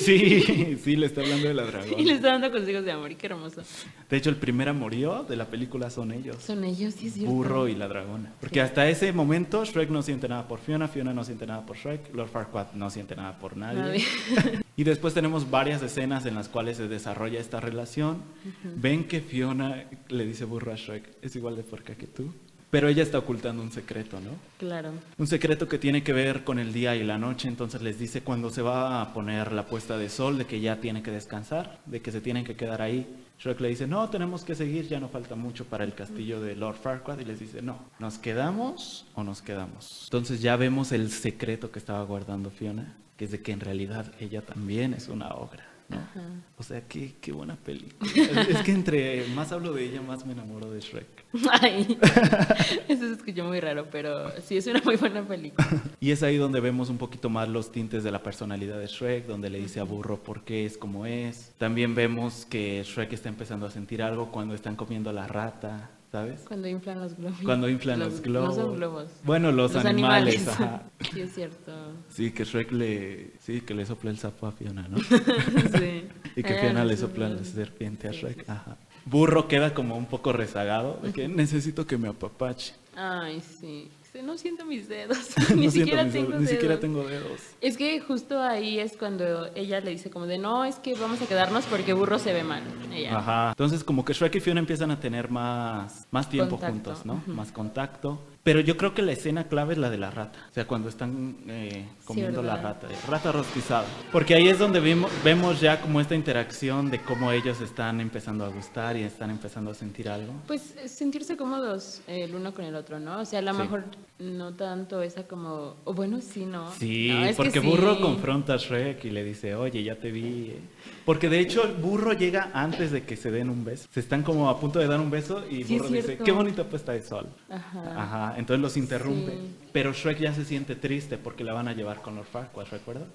Sí, 0.00 0.76
sí, 0.82 0.96
le 0.96 1.06
está 1.06 1.20
hablando 1.20 1.46
de 1.48 1.54
la 1.54 1.62
dragón. 1.66 1.98
y 2.00 2.04
le 2.04 2.14
está 2.14 2.28
dando 2.28 2.50
consejos 2.50 2.84
de 2.84 2.92
amor. 2.92 3.12
Y 3.12 3.14
qué 3.14 3.26
hermoso. 3.28 3.62
De 4.10 4.16
hecho, 4.16 4.28
el 4.30 4.36
primer 4.36 4.68
amorío 4.68 5.22
de 5.22 5.36
la 5.36 5.46
película 5.46 5.88
son 5.88 6.10
ellos. 6.12 6.36
Son 6.42 6.62
ellos, 6.64 6.94
sí 6.94 7.06
es 7.06 7.16
cierto. 7.22 7.34
Burro 7.34 7.68
y 7.68 7.74
la 7.74 7.88
dragona. 7.88 8.32
Porque 8.40 8.60
hasta 8.60 8.88
ese 8.88 9.12
momento 9.12 9.64
Shrek 9.64 9.90
no 9.90 10.02
siente 10.02 10.28
nada 10.28 10.46
por 10.48 10.60
Fiona, 10.60 10.88
Fiona 10.88 11.12
no 11.12 11.24
siente 11.24 11.46
nada 11.46 11.64
por 11.64 11.76
Shrek, 11.76 12.14
Lord 12.14 12.28
Farquaad 12.28 12.72
no 12.74 12.90
siente 12.90 13.16
nada 13.16 13.38
por 13.38 13.56
nadie. 13.56 13.80
Nadie. 13.80 14.62
Y 14.74 14.84
después 14.84 15.12
tenemos 15.12 15.50
varias 15.50 15.82
escenas 15.82 16.24
en 16.24 16.34
las 16.34 16.48
cuales 16.48 16.78
se 16.78 16.88
desarrolla 16.88 17.38
esta 17.38 17.60
relación. 17.60 18.22
Ven 18.64 19.04
que 19.04 19.20
Fiona 19.20 19.84
le 20.08 20.24
dice 20.24 20.46
burro 20.46 20.72
a 20.72 20.76
Shrek, 20.76 21.10
es 21.20 21.36
igual 21.36 21.56
de 21.56 21.62
puerca 21.62 21.94
que 21.94 22.06
tú. 22.06 22.32
Pero 22.70 22.88
ella 22.88 23.02
está 23.02 23.18
ocultando 23.18 23.62
un 23.62 23.70
secreto, 23.70 24.18
¿no? 24.18 24.30
Claro. 24.58 24.92
Un 25.18 25.26
secreto 25.26 25.68
que 25.68 25.76
tiene 25.76 26.02
que 26.02 26.14
ver 26.14 26.42
con 26.42 26.58
el 26.58 26.72
día 26.72 26.96
y 26.96 27.04
la 27.04 27.18
noche, 27.18 27.46
entonces 27.46 27.82
les 27.82 27.98
dice 27.98 28.22
cuando 28.22 28.48
se 28.48 28.62
va 28.62 29.02
a 29.02 29.12
poner 29.12 29.52
la 29.52 29.66
puesta 29.66 29.98
de 29.98 30.08
sol, 30.08 30.38
de 30.38 30.46
que 30.46 30.58
ya 30.58 30.80
tiene 30.80 31.02
que 31.02 31.10
descansar, 31.10 31.80
de 31.84 32.00
que 32.00 32.10
se 32.10 32.22
tienen 32.22 32.46
que 32.46 32.56
quedar 32.56 32.80
ahí. 32.80 33.06
Shrek 33.42 33.58
le 33.58 33.70
dice, 33.70 33.88
no, 33.88 34.08
tenemos 34.08 34.44
que 34.44 34.54
seguir, 34.54 34.86
ya 34.86 35.00
no 35.00 35.08
falta 35.08 35.34
mucho 35.34 35.64
para 35.64 35.82
el 35.82 35.94
castillo 35.94 36.40
de 36.40 36.54
Lord 36.54 36.76
Farquaad, 36.76 37.18
y 37.18 37.24
les 37.24 37.40
dice, 37.40 37.60
no, 37.60 37.76
¿nos 37.98 38.16
quedamos 38.18 39.04
o 39.16 39.24
nos 39.24 39.42
quedamos? 39.42 40.02
Entonces 40.04 40.40
ya 40.40 40.54
vemos 40.54 40.92
el 40.92 41.10
secreto 41.10 41.72
que 41.72 41.80
estaba 41.80 42.04
guardando 42.04 42.50
Fiona, 42.50 42.94
que 43.16 43.24
es 43.24 43.32
de 43.32 43.42
que 43.42 43.50
en 43.50 43.58
realidad 43.58 44.12
ella 44.20 44.42
también 44.42 44.94
es 44.94 45.08
una 45.08 45.34
obra. 45.34 45.71
¿No? 45.92 46.22
O 46.58 46.62
sea, 46.62 46.80
qué, 46.86 47.14
qué 47.20 47.32
buena 47.32 47.56
película. 47.56 48.10
Es, 48.14 48.48
es 48.48 48.62
que 48.62 48.72
entre 48.72 49.26
más 49.28 49.52
hablo 49.52 49.72
de 49.72 49.84
ella, 49.84 50.00
más 50.00 50.24
me 50.26 50.32
enamoro 50.32 50.70
de 50.70 50.80
Shrek. 50.80 51.24
Ay, 51.60 51.98
eso 52.88 53.06
se 53.06 53.12
escuchó 53.12 53.44
muy 53.44 53.60
raro, 53.60 53.86
pero 53.90 54.30
sí 54.42 54.56
es 54.56 54.66
una 54.66 54.80
muy 54.84 54.96
buena 54.96 55.26
película. 55.26 55.66
Y 56.00 56.10
es 56.10 56.22
ahí 56.22 56.36
donde 56.36 56.60
vemos 56.60 56.90
un 56.90 56.98
poquito 56.98 57.30
más 57.30 57.48
los 57.48 57.72
tintes 57.72 58.04
de 58.04 58.10
la 58.10 58.22
personalidad 58.22 58.78
de 58.78 58.86
Shrek, 58.86 59.26
donde 59.26 59.50
le 59.50 59.58
dice 59.58 59.80
a 59.80 59.84
Burro 59.84 60.22
por 60.22 60.44
qué 60.44 60.66
es 60.66 60.76
como 60.76 61.06
es. 61.06 61.52
También 61.58 61.94
vemos 61.94 62.44
que 62.44 62.82
Shrek 62.84 63.12
está 63.12 63.28
empezando 63.28 63.66
a 63.66 63.70
sentir 63.70 64.02
algo 64.02 64.30
cuando 64.30 64.54
están 64.54 64.76
comiendo 64.76 65.12
la 65.12 65.26
rata, 65.26 65.90
¿sabes? 66.12 66.40
Cuando 66.46 66.68
inflan 66.68 67.00
los 67.00 67.16
globos. 67.16 67.38
Cuando 67.42 67.68
inflan 67.70 67.98
los, 67.98 68.20
globos. 68.20 68.56
No 68.56 68.62
son 68.62 68.76
globos. 68.76 69.08
Bueno, 69.24 69.50
los, 69.50 69.74
animales. 69.74 70.46
ajá. 70.46 70.82
Sí, 71.12 71.20
es 71.22 71.34
cierto. 71.34 71.72
Sí, 72.10 72.30
que 72.30 72.44
Shrek 72.44 72.70
le, 72.70 73.32
sí, 73.40 73.62
que 73.62 73.74
le 73.74 73.84
sopla 73.84 74.10
el 74.10 74.18
sapo 74.18 74.46
a 74.46 74.52
Fiona, 74.52 74.86
¿no? 74.88 74.98
sí. 75.78 76.06
Y 76.36 76.42
que 76.42 76.54
Fiona 76.54 76.84
le 76.84 76.96
sé, 76.96 77.02
sopla 77.02 77.28
la 77.28 77.42
serpiente 77.44 78.08
a 78.08 78.12
Shrek. 78.12 78.48
Ajá. 78.48 78.76
Burro 79.04 79.48
queda 79.48 79.74
como 79.74 79.96
un 79.96 80.06
poco 80.06 80.32
rezagado, 80.32 81.00
de 81.02 81.12
que 81.12 81.28
necesito 81.28 81.86
que 81.86 81.98
me 81.98 82.08
apapache. 82.08 82.74
Ay, 82.94 83.40
sí. 83.40 83.90
Sí, 84.12 84.20
No 84.22 84.36
siento 84.36 84.66
mis 84.66 84.88
dedos. 84.88 85.18
Ni 85.56 85.70
siquiera 85.70 86.04
mis 86.04 86.12
tengo 86.12 86.28
dedos, 86.28 86.40
dedos. 86.40 86.40
Ni 86.40 86.46
siquiera 86.46 86.80
tengo 86.80 87.04
dedos. 87.04 87.40
Es 87.62 87.78
que 87.78 87.98
justo 88.00 88.40
ahí 88.42 88.78
es 88.78 88.96
cuando 88.96 89.46
ella 89.54 89.80
le 89.80 89.90
dice 89.90 90.10
como 90.10 90.26
de 90.26 90.36
no, 90.36 90.64
es 90.64 90.76
que 90.76 90.94
vamos 90.94 91.22
a 91.22 91.26
quedarnos 91.26 91.64
porque 91.64 91.94
burro 91.94 92.18
se 92.18 92.34
ve 92.34 92.44
mal. 92.44 92.62
Ella. 92.92 93.16
Ajá. 93.16 93.48
Entonces 93.50 93.82
como 93.84 94.04
que 94.04 94.12
Shrek 94.12 94.34
y 94.34 94.40
Fiona 94.40 94.60
empiezan 94.60 94.90
a 94.90 95.00
tener 95.00 95.30
más, 95.30 96.06
más 96.10 96.28
tiempo 96.28 96.58
Contacto, 96.58 96.74
juntos, 96.74 97.06
¿no? 97.06 97.22
Más 97.26 97.52
contacto. 97.52 98.20
Pero 98.44 98.58
yo 98.58 98.76
creo 98.76 98.92
que 98.92 99.02
la 99.02 99.12
escena 99.12 99.44
clave 99.44 99.74
es 99.74 99.78
la 99.78 99.88
de 99.88 99.98
la 99.98 100.10
rata. 100.10 100.46
O 100.50 100.52
sea, 100.52 100.66
cuando 100.66 100.88
están 100.88 101.36
eh, 101.46 101.86
comiendo 102.04 102.42
la 102.42 102.56
rata. 102.56 102.88
eh, 102.90 102.96
Rata 103.08 103.30
rostizada. 103.30 103.84
Porque 104.10 104.34
ahí 104.34 104.48
es 104.48 104.58
donde 104.58 104.80
vimos- 104.80 105.12
vemos 105.22 105.60
ya 105.60 105.80
como 105.80 106.00
esta 106.00 106.16
interacción 106.16 106.90
de 106.90 106.98
cómo 107.00 107.30
ellos 107.30 107.60
están 107.60 108.00
empezando 108.00 108.44
a 108.44 108.48
gustar 108.48 108.96
y 108.96 109.02
están 109.04 109.30
empezando 109.30 109.70
a 109.70 109.74
sentir 109.74 110.08
algo. 110.08 110.32
Pues 110.48 110.76
eh, 110.76 110.88
sentirse 110.88 111.36
cómodos 111.36 112.00
eh, 112.08 112.24
el 112.24 112.34
uno 112.34 112.52
con 112.52 112.64
el 112.64 112.74
otro, 112.74 112.98
¿no? 112.98 113.20
O 113.20 113.24
sea, 113.24 113.38
a 113.38 113.42
lo 113.42 113.52
Sí. 113.54 113.58
mejor 113.60 113.84
no 114.18 114.52
tanto 114.54 115.02
esa 115.02 115.22
como, 115.28 115.76
o 115.84 115.94
bueno, 115.94 116.20
sí, 116.20 116.44
¿no? 116.44 116.72
Sí, 116.72 117.10
No, 117.12 117.30
porque 117.36 117.60
sí. 117.60 117.66
Burro 117.66 118.00
confronta 118.00 118.54
a 118.54 118.56
Shrek 118.56 119.04
y 119.04 119.10
le 119.10 119.22
dice, 119.22 119.54
oye, 119.54 119.84
ya 119.84 119.94
te 119.96 120.10
vi. 120.10 120.56
Eh". 120.86 121.02
Porque 121.04 121.28
de 121.28 121.40
hecho 121.40 121.64
el 121.64 121.74
burro 121.74 122.12
llega 122.12 122.50
antes 122.54 122.92
de 122.92 123.04
que 123.04 123.16
se 123.16 123.30
den 123.30 123.50
un 123.50 123.64
beso. 123.64 123.88
Se 123.92 124.00
están 124.00 124.22
como 124.22 124.48
a 124.48 124.60
punto 124.60 124.78
de 124.78 124.86
dar 124.86 125.00
un 125.00 125.10
beso 125.10 125.44
y 125.50 125.64
Sí, 125.64 125.78
Burro 125.78 125.88
dice, 125.88 126.18
qué 126.18 126.32
bonita 126.32 126.64
puesta 126.64 126.92
de 126.92 127.02
sol. 127.02 127.26
Ajá. 127.48 128.02
Ajá, 128.02 128.34
entonces 128.38 128.60
los 128.60 128.76
interrumpe. 128.76 129.32
Sí. 129.32 129.56
Pero 129.72 129.92
Shrek 129.92 130.18
ya 130.18 130.34
se 130.34 130.44
siente 130.44 130.76
triste 130.76 131.18
porque 131.18 131.44
la 131.44 131.52
van 131.52 131.68
a 131.68 131.72
llevar 131.72 132.02
con 132.02 132.14
Lord 132.14 132.26
Farquaad, 132.26 132.66
¿recuerdas? 132.70 133.08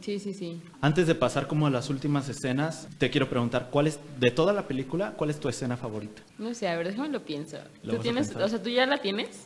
Sí, 0.00 0.18
sí, 0.18 0.34
sí. 0.34 0.60
Antes 0.80 1.06
de 1.06 1.14
pasar 1.14 1.46
como 1.46 1.66
a 1.66 1.70
las 1.70 1.90
últimas 1.90 2.28
escenas, 2.28 2.88
te 2.98 3.10
quiero 3.10 3.28
preguntar, 3.28 3.68
¿cuál 3.70 3.86
es, 3.86 3.98
de 4.18 4.30
toda 4.30 4.52
la 4.52 4.66
película, 4.66 5.12
cuál 5.12 5.30
es 5.30 5.38
tu 5.38 5.48
escena 5.48 5.76
favorita? 5.76 6.22
No 6.38 6.54
sé, 6.54 6.68
a 6.68 6.76
ver, 6.76 6.88
déjame 6.88 7.08
lo 7.08 7.24
pienso. 7.24 7.58
Lo 7.82 7.94
¿Tú 7.94 8.02
tienes, 8.02 8.34
o 8.34 8.48
sea, 8.48 8.62
tú 8.62 8.68
ya 8.68 8.86
la 8.86 8.98
tienes? 8.98 9.44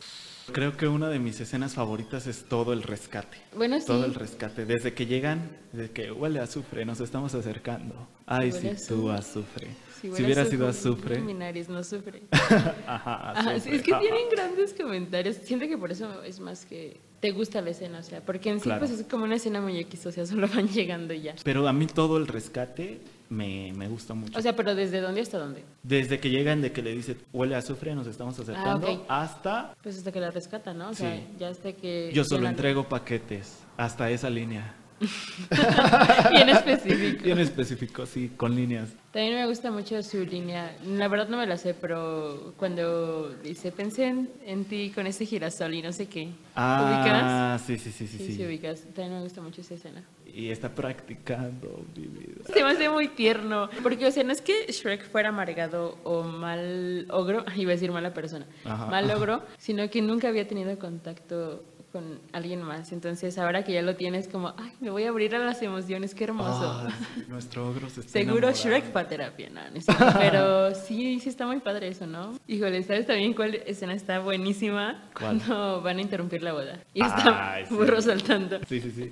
Creo 0.51 0.77
que 0.77 0.87
una 0.87 1.09
de 1.09 1.19
mis 1.19 1.39
escenas 1.41 1.73
favoritas 1.73 2.25
es 2.27 2.45
todo 2.45 2.71
el 2.73 2.83
rescate. 2.83 3.37
Bueno, 3.55 3.79
sí. 3.79 3.85
Todo 3.87 4.05
el 4.05 4.13
rescate. 4.15 4.65
Desde 4.65 4.93
que 4.93 5.05
llegan, 5.05 5.49
desde 5.73 5.91
que 5.91 6.11
huele 6.11 6.39
a 6.39 6.43
azufre, 6.43 6.85
nos 6.85 6.99
estamos 7.01 7.33
acercando. 7.35 8.07
Ay, 8.25 8.51
si 8.53 8.67
a 8.69 8.75
tú 8.87 9.09
azufre. 9.11 9.67
Si 10.01 10.11
Si 10.13 10.23
hubiera 10.23 10.45
sido 10.45 10.67
azufre. 10.67 11.19
Mi 11.19 11.33
nariz 11.33 11.67
no 11.69 11.83
sufre. 11.83 12.23
Ajá, 12.31 13.31
Ajá, 13.31 13.43
sí, 13.43 13.49
azufre. 13.57 13.75
es 13.75 13.81
que 13.83 13.93
Ah. 13.93 13.99
tienen 13.99 14.29
grandes 14.31 14.73
comentarios. 14.73 15.35
Siento 15.43 15.67
que 15.67 15.77
por 15.77 15.91
eso 15.91 16.23
es 16.23 16.39
más 16.39 16.65
que 16.65 16.99
te 17.19 17.31
gusta 17.31 17.61
la 17.61 17.71
escena, 17.71 17.99
o 17.99 18.03
sea, 18.03 18.21
porque 18.23 18.49
en 18.49 18.59
sí 18.59 18.63
Claro. 18.65 18.79
pues 18.79 18.91
es 18.91 19.05
como 19.07 19.23
una 19.25 19.35
escena 19.35 19.59
muy 19.59 19.77
X, 19.79 20.05
o 20.05 20.11
sea, 20.11 20.25
solo 20.25 20.47
van 20.55 20.67
llegando 20.69 21.13
ya. 21.13 21.35
Pero 21.43 21.67
a 21.67 21.73
mí 21.73 21.87
todo 21.87 22.17
el 22.17 22.27
rescate 22.27 23.01
me, 23.29 23.73
me 23.73 23.87
gusta 23.87 24.13
mucho. 24.13 24.37
O 24.37 24.41
sea, 24.41 24.55
pero 24.55 24.75
¿desde 24.75 25.01
dónde 25.01 25.21
hasta 25.21 25.37
dónde? 25.37 25.63
Desde 25.83 26.19
que 26.19 26.29
llegan, 26.29 26.61
de 26.61 26.71
que 26.71 26.81
le 26.81 26.91
dice 26.91 27.17
huele 27.33 27.55
a 27.55 27.59
azufre, 27.59 27.93
nos 27.95 28.07
estamos 28.07 28.39
acercando, 28.39 28.91
ok. 28.91 29.05
hasta 29.07 29.75
Pues 29.81 29.97
hasta 29.97 30.11
que 30.11 30.19
la 30.19 30.31
rescatan, 30.31 30.77
¿no? 30.77 30.89
O 30.89 30.93
sea, 30.93 31.19
ya 31.39 31.49
hasta 31.49 31.73
que... 31.73 32.11
yo 32.13 32.23
solo 32.23 32.47
entrego 32.47 32.87
paquetes. 32.87 33.59
Hasta 33.77 34.09
esa 34.09 34.29
línea. 34.29 34.73
Bien 36.31 36.49
específico. 36.49 37.23
Bien 37.23 37.39
específico, 37.39 38.05
sí, 38.05 38.31
con 38.35 38.55
líneas. 38.55 38.89
También 39.11 39.35
me 39.35 39.47
gusta 39.47 39.71
mucho 39.71 40.01
su 40.03 40.25
línea. 40.25 40.75
La 40.85 41.07
verdad 41.07 41.27
no 41.29 41.37
me 41.37 41.45
la 41.47 41.57
sé, 41.57 41.73
pero 41.73 42.53
cuando 42.57 43.29
dice, 43.43 43.71
pensé 43.71 44.05
en, 44.07 44.29
en 44.45 44.65
ti 44.65 44.91
con 44.93 45.07
ese 45.07 45.25
girasol 45.25 45.73
y 45.73 45.81
no 45.81 45.91
sé 45.91 46.07
qué. 46.07 46.29
Ah, 46.55 47.59
sí, 47.65 47.77
sí, 47.77 47.91
sí, 47.91 48.07
sí, 48.07 48.17
Sí, 48.17 48.25
sí. 48.27 48.33
sí, 48.35 48.45
ubicas. 48.45 48.81
También 48.95 49.13
me 49.13 49.21
gusta 49.23 49.41
mucho 49.41 49.61
esa 49.61 49.75
escena. 49.75 50.03
Y 50.25 50.49
está 50.49 50.69
practicando 50.73 51.83
mi 51.95 52.07
vida. 52.07 52.43
Se 52.53 52.63
me 52.63 52.69
hace 52.71 52.89
muy 52.89 53.07
tierno. 53.07 53.69
Porque, 53.81 54.05
o 54.05 54.11
sea, 54.11 54.23
no 54.23 54.31
es 54.31 54.41
que 54.41 54.65
Shrek 54.71 55.09
fuera 55.09 55.29
amargado 55.29 55.97
o 56.03 56.23
mal 56.23 57.07
ogro, 57.09 57.43
iba 57.55 57.71
a 57.71 57.75
decir 57.75 57.91
mala 57.91 58.13
persona, 58.13 58.45
Ajá. 58.65 58.85
mal 58.87 59.09
ogro, 59.11 59.43
sino 59.57 59.89
que 59.89 60.01
nunca 60.01 60.27
había 60.27 60.47
tenido 60.47 60.77
contacto 60.77 61.63
con 61.91 62.19
alguien 62.33 62.61
más. 62.61 62.91
Entonces, 62.91 63.37
ahora 63.37 63.63
que 63.63 63.73
ya 63.73 63.81
lo 63.81 63.95
tienes, 63.95 64.27
como, 64.27 64.53
ay, 64.57 64.71
me 64.79 64.89
voy 64.89 65.03
a 65.03 65.09
abrir 65.09 65.35
a 65.35 65.39
las 65.39 65.61
emociones, 65.61 66.13
qué 66.13 66.25
hermoso. 66.25 66.87
Sí, 67.15 67.23
nuestro 67.27 67.69
ogro 67.69 67.89
se 67.89 68.01
está 68.01 68.11
Seguro. 68.13 68.51
Shrek 68.51 68.85
para 68.91 69.07
terapia, 69.07 69.49
no, 69.49 69.61
no 69.69 69.77
es 69.77 69.85
cierto. 69.85 70.05
Pero 70.19 70.75
sí, 70.75 71.19
sí 71.19 71.29
está 71.29 71.45
muy 71.47 71.59
padre 71.59 71.87
eso, 71.89 72.05
¿no? 72.05 72.37
Híjole, 72.47 72.83
¿sabes 72.83 73.05
también 73.07 73.33
cuál 73.33 73.55
escena 73.65 73.93
está 73.93 74.19
buenísima? 74.19 75.09
¿Cuál? 75.17 75.37
Cuando 75.39 75.81
van 75.81 75.97
a 75.97 76.01
interrumpir 76.01 76.43
la 76.43 76.53
boda. 76.53 76.79
Y 76.93 77.01
está 77.03 77.53
Ay, 77.53 77.65
sí. 77.67 77.73
burro 77.73 78.01
saltando. 78.01 78.59
Sí, 78.67 78.81
sí, 78.81 78.91
sí. 78.91 79.11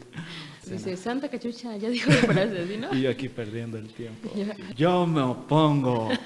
Dice, 0.69 0.97
Santa 0.97 1.29
cachucha, 1.29 1.77
ya 1.77 1.89
dijo 1.89 2.09
la 2.09 2.17
frase, 2.17 2.67
¿sí, 2.67 2.77
no? 2.77 2.91
Y 2.95 3.01
yo 3.01 3.09
aquí 3.11 3.29
perdiendo 3.29 3.77
el 3.77 3.87
tiempo. 3.93 4.29
Yo 4.75 5.05
me 5.05 5.21
opongo. 5.21 6.09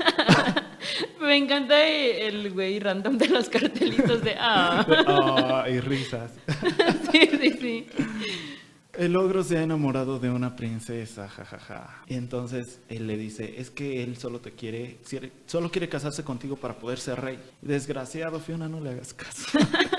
Me 1.22 1.36
encanta 1.38 1.86
el 1.88 2.52
güey 2.52 2.80
random 2.80 3.18
de 3.18 3.28
los 3.30 3.50
cartelitos 3.50 4.24
de 4.24 4.36
ah. 4.40 4.86
Ah, 5.08 5.70
y 5.70 5.80
risas. 5.80 6.32
sí, 7.12 7.30
sí, 7.40 7.52
sí. 7.60 7.88
El 8.98 9.16
ogro 9.16 9.44
se 9.44 9.58
ha 9.58 9.64
enamorado 9.64 10.20
de 10.20 10.30
una 10.30 10.56
princesa, 10.58 11.30
jajaja. 11.30 12.04
Y 12.08 12.16
entonces 12.16 12.82
él 12.90 13.08
le 13.08 13.16
dice, 13.18 13.56
es 13.58 13.70
que 13.70 14.04
él 14.04 14.18
solo 14.18 14.40
te 14.42 14.52
quiere, 14.52 14.98
quiere- 15.08 15.32
solo 15.46 15.72
quiere 15.72 15.88
casarse 15.88 16.24
contigo 16.24 16.58
para 16.58 16.74
poder 16.80 17.00
ser 17.00 17.22
rey. 17.22 17.40
Desgraciado, 17.62 18.40
Fiona, 18.40 18.68
no 18.68 18.82
le 18.82 18.90
hagas 18.90 19.14
caso. 19.14 19.58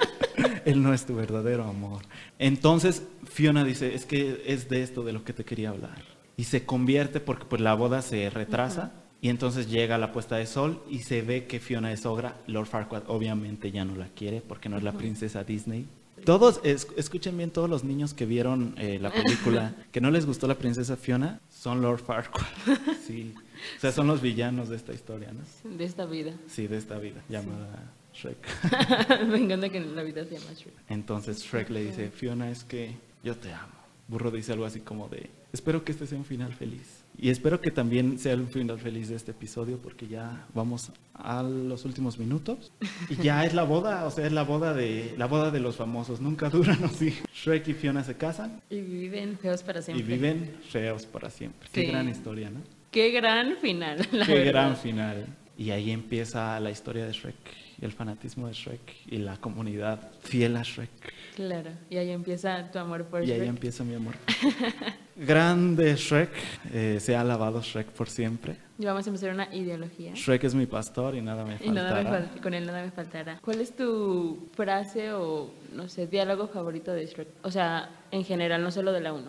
él 0.66 0.82
no 0.82 0.92
es 0.92 1.06
tu 1.06 1.14
verdadero 1.14 1.64
amor. 1.64 2.02
Entonces 2.38 3.02
Fiona 3.24 3.64
dice, 3.64 3.94
es 3.94 4.04
que 4.04 4.42
es 4.46 4.68
de 4.68 4.82
esto 4.82 5.02
de 5.02 5.12
lo 5.12 5.24
que 5.24 5.32
te 5.32 5.44
quería 5.44 5.70
hablar. 5.70 6.02
Y 6.36 6.44
se 6.44 6.66
convierte 6.66 7.20
porque 7.20 7.44
pues 7.46 7.62
la 7.62 7.74
boda 7.74 8.02
se 8.02 8.28
retrasa. 8.28 8.92
Y 9.22 9.28
entonces 9.28 9.68
llega 9.70 9.98
la 9.98 10.12
puesta 10.12 10.36
de 10.36 10.46
sol 10.46 10.82
y 10.88 11.00
se 11.00 11.20
ve 11.22 11.46
que 11.46 11.60
Fiona 11.60 11.92
es 11.92 12.06
ogra. 12.06 12.36
Lord 12.46 12.66
Farquaad 12.66 13.02
obviamente 13.08 13.70
ya 13.70 13.84
no 13.84 13.94
la 13.96 14.08
quiere 14.08 14.40
porque 14.40 14.68
no 14.68 14.76
es 14.78 14.82
la 14.82 14.92
princesa 14.92 15.44
Disney. 15.44 15.86
Todos, 16.24 16.60
es- 16.64 16.86
escuchen 16.96 17.36
bien, 17.36 17.50
todos 17.50 17.68
los 17.68 17.82
niños 17.84 18.12
que 18.14 18.26
vieron 18.26 18.74
eh, 18.78 18.98
la 19.00 19.10
película 19.10 19.74
que 19.92 20.00
no 20.00 20.10
les 20.10 20.26
gustó 20.26 20.46
la 20.46 20.54
princesa 20.56 20.96
Fiona 20.96 21.40
son 21.50 21.80
Lord 21.82 22.00
Farquaad. 22.00 22.46
Sí. 23.06 23.34
O 23.76 23.80
sea, 23.80 23.92
son 23.92 24.06
los 24.06 24.22
villanos 24.22 24.70
de 24.70 24.76
esta 24.76 24.94
historia, 24.94 25.32
¿no? 25.32 25.76
De 25.76 25.84
esta 25.84 26.06
vida. 26.06 26.32
Sí, 26.46 26.66
de 26.66 26.78
esta 26.78 26.98
vida 26.98 27.22
llamada 27.28 27.92
Shrek. 28.14 29.26
Me 29.28 29.36
encanta 29.38 29.68
que 29.68 29.80
la 29.80 30.02
vida 30.02 30.24
se 30.24 30.38
llama 30.38 30.52
Shrek. 30.54 30.72
Entonces 30.88 31.42
Shrek 31.42 31.68
le 31.68 31.84
dice, 31.84 32.10
Fiona, 32.10 32.50
es 32.50 32.64
que 32.64 32.94
yo 33.22 33.36
te 33.36 33.52
amo. 33.52 33.74
Burro 34.08 34.30
dice 34.30 34.52
algo 34.52 34.64
así 34.64 34.80
como 34.80 35.08
de, 35.08 35.28
espero 35.52 35.84
que 35.84 35.92
este 35.92 36.06
sea 36.06 36.16
un 36.18 36.24
final 36.24 36.54
feliz. 36.54 36.99
Y 37.18 37.28
espero 37.28 37.60
que 37.60 37.70
también 37.70 38.18
sea 38.18 38.34
un 38.34 38.48
final 38.48 38.78
feliz 38.78 39.10
de 39.10 39.16
este 39.16 39.32
episodio 39.32 39.76
porque 39.78 40.06
ya 40.08 40.46
vamos 40.54 40.90
a 41.12 41.42
los 41.42 41.84
últimos 41.84 42.18
minutos. 42.18 42.72
Y 43.10 43.16
ya 43.16 43.44
es 43.44 43.52
la 43.52 43.64
boda, 43.64 44.06
o 44.06 44.10
sea, 44.10 44.26
es 44.26 44.32
la 44.32 44.42
boda 44.44 44.72
de 44.72 45.14
la 45.18 45.26
boda 45.26 45.50
de 45.50 45.60
los 45.60 45.76
famosos. 45.76 46.20
Nunca 46.22 46.48
duran 46.48 46.82
así. 46.84 47.14
Shrek 47.34 47.68
y 47.68 47.74
Fiona 47.74 48.04
se 48.04 48.16
casan 48.16 48.62
Y 48.70 48.80
viven 48.80 49.36
feos 49.38 49.62
para 49.62 49.80
y 49.80 49.82
siempre. 49.82 50.06
viven 50.06 50.54
feos 50.70 51.04
para 51.04 51.28
siempre. 51.28 51.68
Qué 51.72 51.84
gran 51.84 52.08
historia, 52.08 52.48
¿no? 52.50 52.60
Qué 52.90 53.10
gran 53.10 53.56
final. 53.58 53.98
la 54.12 54.24
Qué 54.24 54.34
verdad. 54.34 54.50
gran 54.52 54.76
final. 54.76 55.26
Y 55.58 55.72
ahí 55.72 55.90
empieza 55.90 56.58
la 56.58 56.70
historia 56.70 57.04
de 57.04 57.12
Shrek 57.12 57.34
y 57.82 57.84
el 57.84 57.92
fanatismo 57.92 58.46
de 58.46 58.54
Shrek 58.54 58.80
y 59.08 59.18
la 59.18 59.36
comunidad 59.36 60.10
fiel 60.22 60.56
a 60.56 60.62
Shrek. 60.62 60.88
Claro. 61.36 61.70
Y 61.90 61.98
ahí 61.98 62.10
empieza 62.10 62.70
tu 62.70 62.78
amor 62.78 63.04
por 63.06 63.22
Y 63.24 63.30
ahí 63.30 63.38
Shrek. 63.40 63.48
empieza 63.50 63.84
mi 63.84 63.94
amor. 63.94 64.14
Grande 65.16 65.96
Shrek, 65.96 66.30
eh, 66.72 66.98
se 67.00 67.14
ha 67.16 67.20
alabado 67.20 67.60
Shrek 67.60 67.88
por 67.88 68.08
siempre. 68.08 68.56
Y 68.78 68.84
vamos 68.86 69.06
a 69.06 69.10
empezar 69.10 69.30
una 69.34 69.54
ideología. 69.54 70.12
Shrek 70.14 70.44
es 70.44 70.54
mi 70.54 70.66
pastor 70.66 71.14
y 71.14 71.20
nada 71.20 71.44
me 71.44 71.58
Y 71.62 71.70
nada 71.70 71.94
me 71.94 72.02
faltará. 72.04 72.26
fal- 72.34 72.40
con 72.42 72.54
él 72.54 72.66
nada 72.66 72.82
me 72.82 72.90
faltará. 72.90 73.38
¿Cuál 73.42 73.60
es 73.60 73.76
tu 73.76 74.48
frase 74.54 75.12
o, 75.12 75.50
no 75.74 75.88
sé, 75.88 76.06
diálogo 76.06 76.48
favorito 76.48 76.92
de 76.92 77.06
Shrek? 77.06 77.28
O 77.42 77.50
sea, 77.50 77.90
en 78.10 78.24
general, 78.24 78.62
no 78.62 78.70
solo 78.70 78.92
de 78.92 79.00
la 79.00 79.12
1. 79.12 79.24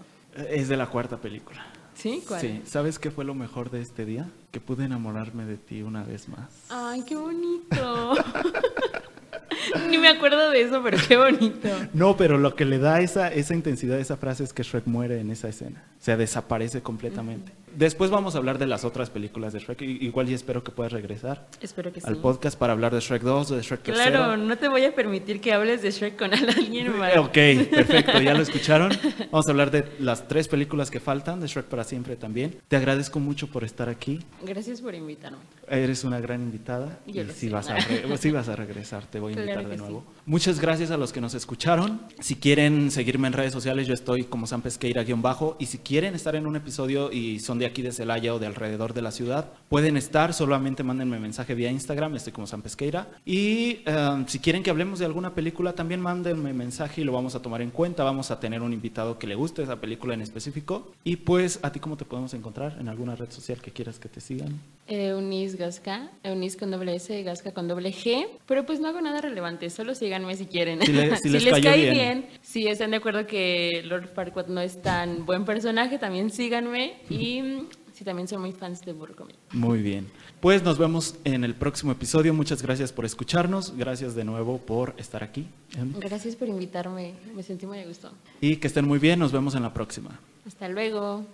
Es 0.49 0.69
de 0.69 0.77
la 0.77 0.85
cuarta 0.87 1.17
película. 1.17 1.65
¿Sí? 1.93 2.23
¿Cuál? 2.25 2.39
Sí. 2.39 2.61
¿Sabes 2.65 2.97
qué 2.97 3.11
fue 3.11 3.25
lo 3.25 3.33
mejor 3.35 3.69
de 3.69 3.81
este 3.81 4.05
día? 4.05 4.29
Que 4.51 4.61
pude 4.61 4.85
enamorarme 4.85 5.45
de 5.45 5.57
ti 5.57 5.81
una 5.81 6.03
vez 6.03 6.29
más. 6.29 6.67
Ay, 6.69 7.03
qué 7.05 7.15
bonito. 7.17 8.13
Ni 9.89 9.97
me 9.97 10.07
acuerdo 10.07 10.49
de 10.49 10.61
eso, 10.61 10.81
pero 10.83 10.97
qué 11.07 11.17
bonito. 11.17 11.69
No, 11.93 12.17
pero 12.17 12.37
lo 12.37 12.55
que 12.55 12.65
le 12.65 12.77
da 12.77 13.01
esa, 13.01 13.27
esa 13.27 13.53
intensidad 13.53 13.97
a 13.97 14.01
esa 14.01 14.17
frase 14.17 14.43
es 14.43 14.53
que 14.53 14.63
Shrek 14.63 14.85
muere 14.85 15.19
en 15.19 15.31
esa 15.31 15.49
escena. 15.49 15.83
O 15.99 16.03
sea, 16.03 16.17
desaparece 16.17 16.81
completamente. 16.81 17.51
Después 17.75 18.09
vamos 18.11 18.35
a 18.35 18.37
hablar 18.39 18.57
de 18.57 18.67
las 18.67 18.83
otras 18.85 19.09
películas 19.09 19.53
de 19.53 19.59
Shrek. 19.59 19.81
Igual 19.81 20.29
y 20.29 20.33
espero 20.33 20.63
que 20.63 20.71
puedas 20.71 20.91
regresar 20.91 21.47
Espero 21.61 21.91
que 21.93 22.01
sí. 22.01 22.07
al 22.07 22.17
podcast 22.17 22.57
para 22.57 22.73
hablar 22.73 22.93
de 22.93 22.99
Shrek 22.99 23.21
2, 23.21 23.49
de 23.49 23.61
Shrek 23.61 23.81
3. 23.83 23.95
Claro, 23.97 24.37
no 24.37 24.57
te 24.57 24.67
voy 24.67 24.83
a 24.85 24.93
permitir 24.95 25.39
que 25.41 25.53
hables 25.53 25.81
de 25.81 25.91
Shrek 25.91 26.17
con 26.17 26.33
alguien 26.49 26.97
más. 26.97 27.17
Ok, 27.17 27.33
perfecto, 27.69 28.19
ya 28.21 28.33
lo 28.33 28.41
escucharon. 28.41 28.91
Vamos 29.31 29.47
a 29.47 29.51
hablar 29.51 29.71
de 29.71 29.85
las 29.99 30.27
tres 30.27 30.47
películas 30.47 30.91
que 30.91 30.99
faltan, 30.99 31.39
de 31.39 31.47
Shrek 31.47 31.65
para 31.65 31.83
siempre 31.83 32.15
también. 32.15 32.57
Te 32.67 32.75
agradezco 32.75 33.19
mucho 33.19 33.47
por 33.47 33.63
estar 33.63 33.89
aquí. 33.89 34.19
Gracias 34.43 34.81
por 34.81 34.93
invitarme. 34.95 35.39
Eres 35.67 36.03
una 36.03 36.19
gran 36.19 36.41
invitada 36.41 36.99
Yo 37.07 37.23
y 37.23 37.25
sí 37.27 37.47
sé. 37.47 37.49
vas, 37.49 37.69
a 37.69 37.75
vas 37.75 38.47
regresar, 38.57 39.05
te 39.05 39.19
voy 39.19 39.33
a 39.33 39.35
Claro 39.41 39.51
invitar 39.61 39.69
de 39.69 39.77
nuevo. 39.77 40.03
sí. 40.07 40.21
Muchas 40.25 40.59
gracias 40.59 40.91
a 40.91 40.97
los 40.97 41.11
que 41.13 41.21
nos 41.21 41.33
escucharon. 41.33 42.01
Si 42.19 42.35
quieren 42.35 42.91
seguirme 42.91 43.27
en 43.27 43.33
redes 43.33 43.53
sociales, 43.53 43.87
yo 43.87 43.93
estoy 43.93 44.23
como 44.25 44.45
San 44.47 44.61
Pesqueira-bajo. 44.61 45.55
Y 45.59 45.65
si 45.65 45.77
quieren 45.79 46.13
estar 46.15 46.35
en 46.35 46.45
un 46.45 46.55
episodio 46.55 47.11
y 47.11 47.39
son 47.39 47.57
de 47.61 47.67
aquí 47.67 47.81
de 47.81 47.91
Celaya 47.93 48.33
o 48.33 48.39
de 48.39 48.47
alrededor 48.47 48.93
de 48.93 49.01
la 49.01 49.11
ciudad, 49.11 49.45
pueden 49.69 49.95
estar, 49.95 50.33
solamente 50.33 50.83
mándenme 50.83 51.19
mensaje 51.19 51.55
vía 51.55 51.71
Instagram, 51.71 52.15
estoy 52.15 52.33
como 52.33 52.47
San 52.47 52.61
Pesqueira. 52.61 53.07
Y 53.25 53.79
eh, 53.85 54.23
si 54.27 54.39
quieren 54.39 54.63
que 54.63 54.69
hablemos 54.69 54.99
de 54.99 55.05
alguna 55.05 55.33
película, 55.35 55.73
también 55.73 56.01
mándenme 56.01 56.53
mensaje 56.53 57.01
y 57.01 57.03
lo 57.03 57.13
vamos 57.13 57.35
a 57.35 57.41
tomar 57.41 57.61
en 57.61 57.69
cuenta. 57.71 58.03
Vamos 58.03 58.31
a 58.31 58.39
tener 58.39 58.61
un 58.61 58.73
invitado 58.73 59.17
que 59.19 59.27
le 59.27 59.35
guste 59.35 59.63
esa 59.63 59.79
película 59.79 60.13
en 60.13 60.21
específico. 60.21 60.91
Y 61.03 61.15
pues, 61.17 61.59
¿a 61.61 61.71
ti 61.71 61.79
cómo 61.79 61.95
te 61.97 62.05
podemos 62.05 62.33
encontrar? 62.33 62.77
¿En 62.79 62.89
alguna 62.89 63.15
red 63.15 63.29
social 63.31 63.59
que 63.61 63.71
quieras 63.71 63.99
que 63.99 64.09
te 64.09 64.19
sigan? 64.19 64.59
Eunice 64.87 65.55
Gasca, 65.55 66.09
Eunice 66.23 66.57
con 66.57 66.71
doble 66.71 66.95
S, 66.95 67.23
Gasca 67.23 67.53
con 67.53 67.67
doble 67.67 67.91
G, 67.93 68.27
pero 68.45 68.65
pues 68.65 68.79
no 68.81 68.89
hago 68.89 68.99
nada 68.99 69.21
relevante, 69.21 69.69
solo 69.69 69.95
síganme 69.95 70.35
si 70.35 70.47
quieren. 70.47 70.81
Si 70.81 70.91
le- 70.91 71.15
si 71.17 71.29
les 71.29 71.45
cae 71.61 71.77
bien. 71.77 71.93
bien. 71.93 72.25
si 72.41 72.67
están 72.67 72.91
de 72.91 72.97
acuerdo 72.97 73.25
que 73.25 73.83
Lord 73.85 74.09
Farquaad 74.13 74.47
no 74.47 74.59
es 74.59 74.81
tan 74.81 75.25
buen 75.25 75.45
personaje, 75.45 75.97
también 75.97 76.29
síganme 76.29 76.95
y 77.09 77.41
mm, 77.51 77.67
si 77.93 78.03
también 78.03 78.27
son 78.27 78.41
muy 78.41 78.51
fans 78.51 78.81
de 78.81 78.93
Burro. 78.93 79.27
Muy 79.51 79.81
bien. 79.81 80.07
Pues 80.39 80.63
nos 80.63 80.77
vemos 80.77 81.15
en 81.23 81.43
el 81.43 81.55
próximo 81.55 81.91
episodio. 81.91 82.33
Muchas 82.33 82.61
gracias 82.61 82.91
por 82.91 83.05
escucharnos. 83.05 83.75
Gracias 83.77 84.15
de 84.15 84.23
nuevo 84.23 84.57
por 84.57 84.95
estar 84.97 85.23
aquí. 85.23 85.47
Em, 85.75 85.93
Gracias 85.99 86.35
por 86.35 86.47
invitarme, 86.47 87.13
me 87.35 87.43
sentí 87.43 87.65
muy 87.65 87.79
a 87.79 87.85
gusto. 87.87 88.11
Y 88.39 88.57
que 88.57 88.67
estén 88.67 88.87
muy 88.87 88.99
bien. 88.99 89.19
Nos 89.19 89.31
vemos 89.31 89.55
en 89.55 89.63
la 89.63 89.73
próxima. 89.73 90.19
Hasta 90.45 90.67
luego. 90.67 91.25